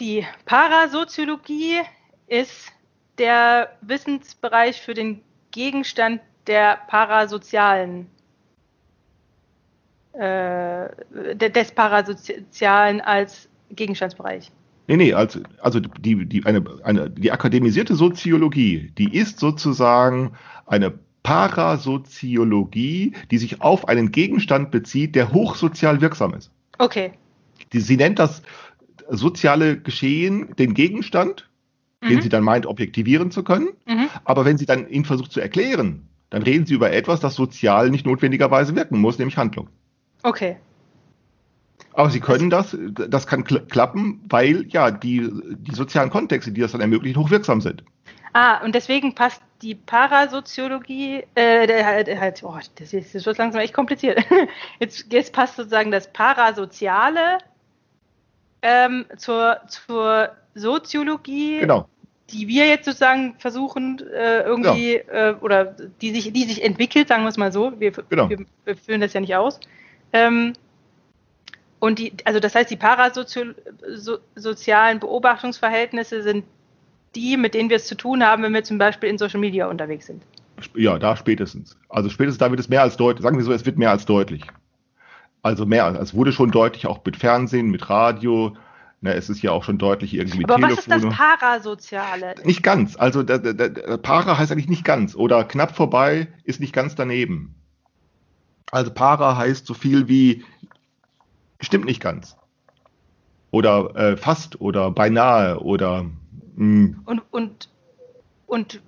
[0.00, 1.78] die Parasoziologie
[2.26, 2.72] ist
[3.18, 5.20] der Wissensbereich für den
[5.52, 8.08] Gegenstand der parasozialen
[10.14, 10.88] äh,
[11.36, 14.50] de- des Parasozialen als Gegenstandsbereich.
[14.88, 20.32] Nee, nee, also, also die, die, eine, eine, die akademisierte Soziologie, die ist sozusagen
[20.66, 26.50] eine Parasoziologie, die sich auf einen Gegenstand bezieht, der hochsozial wirksam ist.
[26.78, 27.12] Okay.
[27.72, 28.42] Die, sie nennt das
[29.08, 31.48] soziale Geschehen den Gegenstand,
[32.02, 32.22] den Mhm.
[32.22, 33.68] sie dann meint, objektivieren zu können.
[33.86, 34.08] Mhm.
[34.24, 37.90] Aber wenn sie dann ihn versucht zu erklären, dann reden sie über etwas, das sozial
[37.90, 39.68] nicht notwendigerweise wirken muss, nämlich Handlung.
[40.22, 40.56] Okay.
[41.92, 42.76] Aber sie können das,
[43.08, 47.60] das kann kl klappen, weil ja die, die sozialen Kontexte, die das dann ermöglichen, hochwirksam
[47.60, 47.84] sind.
[48.32, 53.60] Ah, und deswegen passt die Parasoziologie, äh, halt, halt, oh, das ist, das wird langsam
[53.60, 54.24] echt kompliziert.
[54.80, 57.38] Jetzt, jetzt passt sozusagen das Parasoziale
[58.62, 61.88] ähm, zur, zur Soziologie, Genau.
[62.30, 67.22] die wir jetzt sozusagen versuchen, äh, irgendwie, äh, oder die sich, die sich entwickelt, sagen
[67.24, 67.78] wir es mal so.
[67.78, 68.28] Wir, Genau.
[68.30, 69.60] wir, wir führen das ja nicht aus.
[70.12, 70.54] Ähm,
[71.78, 76.44] und die, also das heißt, die parasozialen Beobachtungsverhältnisse sind
[77.14, 79.66] die, mit denen wir es zu tun haben, wenn wir zum Beispiel in Social Media
[79.66, 80.22] unterwegs sind.
[80.74, 81.76] Ja, da spätestens.
[81.88, 83.22] Also spätestens da wird es mehr als deutlich.
[83.22, 84.42] Sagen wir so, es wird mehr als deutlich.
[85.42, 88.56] Also mehr, es wurde schon deutlich, auch mit Fernsehen, mit Radio.
[89.00, 91.16] Ne, es ist ja auch schon deutlich irgendwie Aber was ist das Telefone.
[91.16, 92.34] Parasoziale?
[92.44, 92.96] Nicht ganz.
[92.96, 95.16] Also der, der, der Para heißt eigentlich nicht ganz.
[95.16, 97.56] Oder knapp vorbei ist nicht ganz daneben.
[98.70, 100.44] Also Para heißt so viel wie
[101.60, 102.36] stimmt nicht ganz.
[103.50, 106.06] Oder äh, fast oder beinahe oder
[106.56, 107.68] mh, Und, und,
[108.46, 108.82] und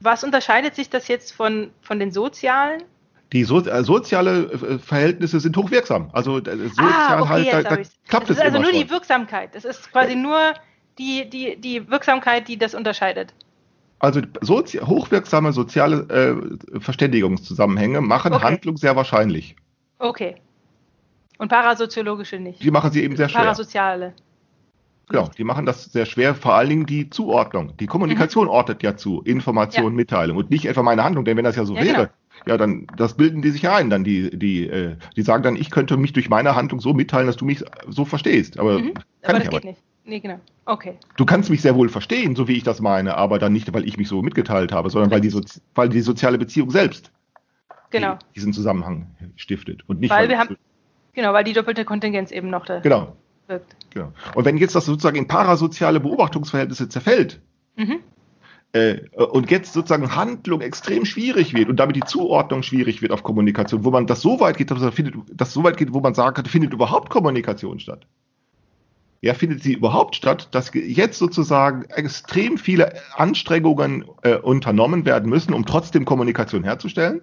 [0.00, 2.82] was unterscheidet sich das jetzt von, von den sozialen?
[3.32, 6.10] die so, äh, soziale äh, Verhältnisse sind hochwirksam.
[6.12, 8.36] Also äh, sozial ah, okay, halt, da, da klappt es.
[8.36, 8.80] es ist also nur schon.
[8.80, 9.54] die Wirksamkeit.
[9.54, 10.52] Das ist quasi nur
[10.98, 13.34] die, die, die Wirksamkeit, die das unterscheidet.
[14.00, 18.44] Also sozi hochwirksame soziale äh, Verständigungszusammenhänge machen Okay.
[18.44, 19.56] Handlung sehr wahrscheinlich.
[19.98, 20.34] Okay.
[21.38, 22.62] Und parasoziologische nicht.
[22.62, 23.42] Die machen sie eben sehr schwer.
[23.42, 24.12] Parasoziale.
[25.08, 27.76] Genau, die machen das sehr schwer, vor allen Dingen die Zuordnung.
[27.78, 29.90] Die Kommunikation ordnet ja zu, Information, Mhm.
[29.92, 29.96] Ja.
[29.96, 32.08] Mitteilung und nicht etwa meine Handlung, denn wenn das ja so Ja, wäre, genau.
[32.46, 35.56] ja, dann das bilden die sich ja ein, dann die, die, äh, die sagen dann,
[35.56, 38.58] ich könnte mich durch meine Handlung so mitteilen, dass du mich so verstehst.
[38.58, 38.94] Aber Mhm.
[38.94, 39.60] kann Aber ich das aber.
[39.60, 39.82] geht nicht.
[40.04, 40.40] Nee, genau.
[40.64, 40.94] Okay.
[41.16, 43.86] Du kannst mich sehr wohl verstehen, so wie ich das meine, aber dann nicht, weil
[43.86, 47.12] ich mich so mitgeteilt habe, sondern weil die, Sozi weil die soziale Beziehung selbst
[47.90, 48.14] Genau.
[48.14, 50.56] die, diesen Zusammenhang stiftet und nicht Weil wir ich- haben,
[51.12, 53.16] genau, weil die doppelte Kontingenz eben noch da genau,
[53.52, 53.76] wirkt.
[53.90, 54.12] genau.
[54.34, 57.40] Und wenn jetzt das sozusagen in parasoziale Beobachtungsverhältnisse zerfällt,
[57.76, 58.00] Mhm.
[58.72, 63.22] äh, und jetzt sozusagen Handlung extrem schwierig wird und damit die Zuordnung schwierig wird auf
[63.22, 66.00] Kommunikation, wo man das so weit geht, dass, man findet, dass so weit geht, wo
[66.00, 68.06] man sagen kann, findet überhaupt Kommunikation statt?
[69.22, 75.54] Ja, findet sie überhaupt statt, dass jetzt sozusagen extrem viele Anstrengungen äh, unternommen werden müssen,
[75.54, 77.22] um trotzdem Kommunikation herzustellen?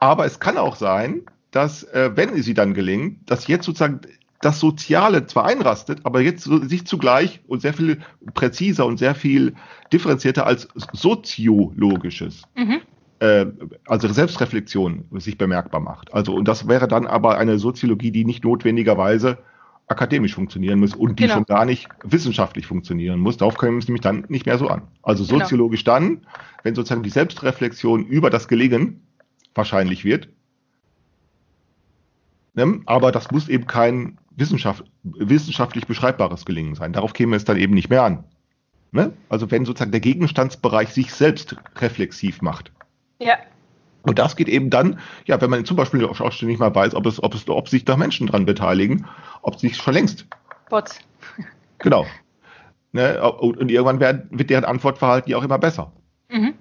[0.00, 4.00] Aber es kann auch sein, dass, äh, wenn sie dann gelingt, dass jetzt sozusagen
[4.44, 8.00] das Soziale zwar einrastet, aber jetzt sich zugleich und sehr viel
[8.34, 9.54] präziser und sehr viel
[9.92, 12.80] differenzierter als soziologisches, Mhm.
[13.20, 13.46] äh,
[13.86, 16.12] also Selbstreflexion sich bemerkbar macht.
[16.12, 19.38] Also, und das wäre dann aber eine Soziologie, die nicht notwendigerweise
[19.86, 21.34] akademisch funktionieren muss und die Genau.
[21.34, 23.36] schon gar nicht wissenschaftlich funktionieren muss.
[23.36, 24.82] Darauf kommen wir nämlich dann nicht mehr so an.
[25.02, 25.40] Also Genau.
[25.40, 26.26] soziologisch dann,
[26.62, 29.06] wenn sozusagen die Selbstreflexion über das Gelingen
[29.54, 30.28] wahrscheinlich wird.
[32.54, 32.80] Ne?
[32.86, 36.92] Aber das muss eben kein Wissenschaft, wissenschaftlich beschreibbares Gelingen sein.
[36.92, 38.24] Darauf käme es dann eben nicht mehr an.
[38.92, 39.12] Ne?
[39.28, 42.72] Also wenn sozusagen der Gegenstandsbereich sich selbst reflexiv macht.
[43.20, 43.38] Ja,
[44.02, 46.94] Und das geht eben dann, ja, wenn man zum Beispiel auch schon nicht mal weiß,
[46.94, 49.06] ob es, ob es, ob sich da Menschen dran beteiligen,
[49.42, 50.26] ob sich schon längst.
[50.68, 51.00] Bots.
[51.78, 52.06] Genau.
[52.92, 53.20] Ne?
[53.32, 55.92] Und, irgendwann werden, wird deren Antwortverhalten ja auch immer besser.
[56.30, 56.54] Mhm.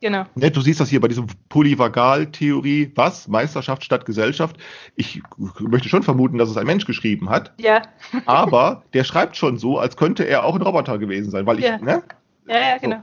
[0.00, 0.24] Genau.
[0.36, 3.26] Ne, du siehst das hier bei diesem Polyvagal-Theorie, was?
[3.26, 4.56] Meisterschaft statt Gesellschaft.
[4.94, 5.20] Ich
[5.58, 7.82] möchte schon vermuten, dass es ein Mensch geschrieben hat, Ja.
[8.26, 11.64] aber der schreibt schon so, als könnte er auch ein Roboter gewesen sein, weil ich,
[11.64, 11.78] Ja.
[11.78, 12.02] ne?
[12.46, 13.02] Ja, ja, genau.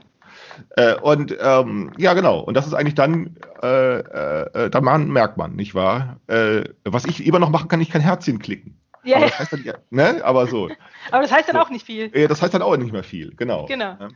[0.77, 2.39] Äh, und ähm, ja, genau.
[2.39, 6.17] Und das ist eigentlich dann, äh, äh, dann man, merkt man, nicht wahr?
[6.27, 8.77] Äh, was ich immer noch machen kann, ich kann Herzchen klicken.
[9.03, 9.29] Ja, aber ja.
[9.31, 10.21] das heißt dann, ja, ne?
[10.23, 10.69] Aber so.
[11.11, 11.61] Aber das heißt dann So.
[11.61, 12.09] auch nicht viel.
[12.13, 13.65] Äh, Das heißt dann auch nicht mehr viel, genau.
[13.65, 13.97] Genau.
[13.99, 14.07] Ja.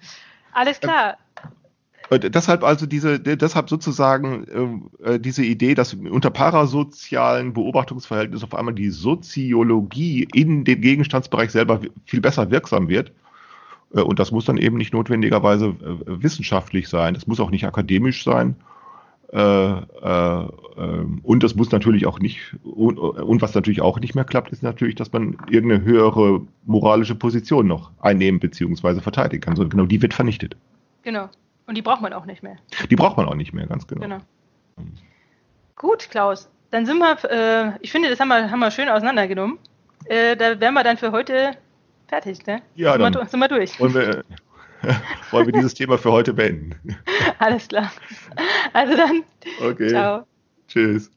[0.54, 1.18] Alles klar.
[2.10, 8.74] Und deshalb also diese, deshalb sozusagen äh, diese Idee, dass unter parasozialen Beobachtungsverhältnissen auf einmal
[8.74, 13.12] die Soziologie in dem Gegenstandsbereich selber viel besser wirksam wird.
[13.94, 17.14] Äh, und das muss dann eben nicht notwendigerweise äh, wissenschaftlich sein.
[17.14, 18.56] Das muss auch nicht akademisch sein.
[19.32, 20.48] Äh, äh,
[20.78, 24.64] ähm, und das muss natürlich auch nicht, und, was natürlich auch nicht mehr klappt, ist
[24.64, 29.02] natürlich, dass man irgendeine höhere moralische Position noch einnehmen bzw.
[29.02, 29.70] verteidigen kann.
[29.70, 30.56] Genau, die wird vernichtet.
[31.04, 31.30] Genau.
[31.70, 32.56] Und die braucht man auch nicht mehr.
[32.90, 34.02] Die braucht man auch nicht mehr, ganz genau.
[34.02, 34.18] Genau.
[35.76, 36.50] Gut, Klaus.
[36.72, 39.60] Dann sind wir, äh, ich finde, das haben wir, haben wir schön auseinandergenommen.
[40.06, 41.52] Äh, da wären wir dann für heute
[42.08, 42.64] fertig, ne?
[42.74, 43.80] Ja, sind dann wir, sind wir durch.
[43.80, 44.24] wollen wir,
[45.30, 46.98] wollen wir dieses Thema für heute beenden.
[47.38, 47.92] Alles klar.
[48.74, 49.24] Also dann,
[49.62, 49.90] Okay.
[49.90, 50.26] ciao.
[50.68, 51.12] Tschüss.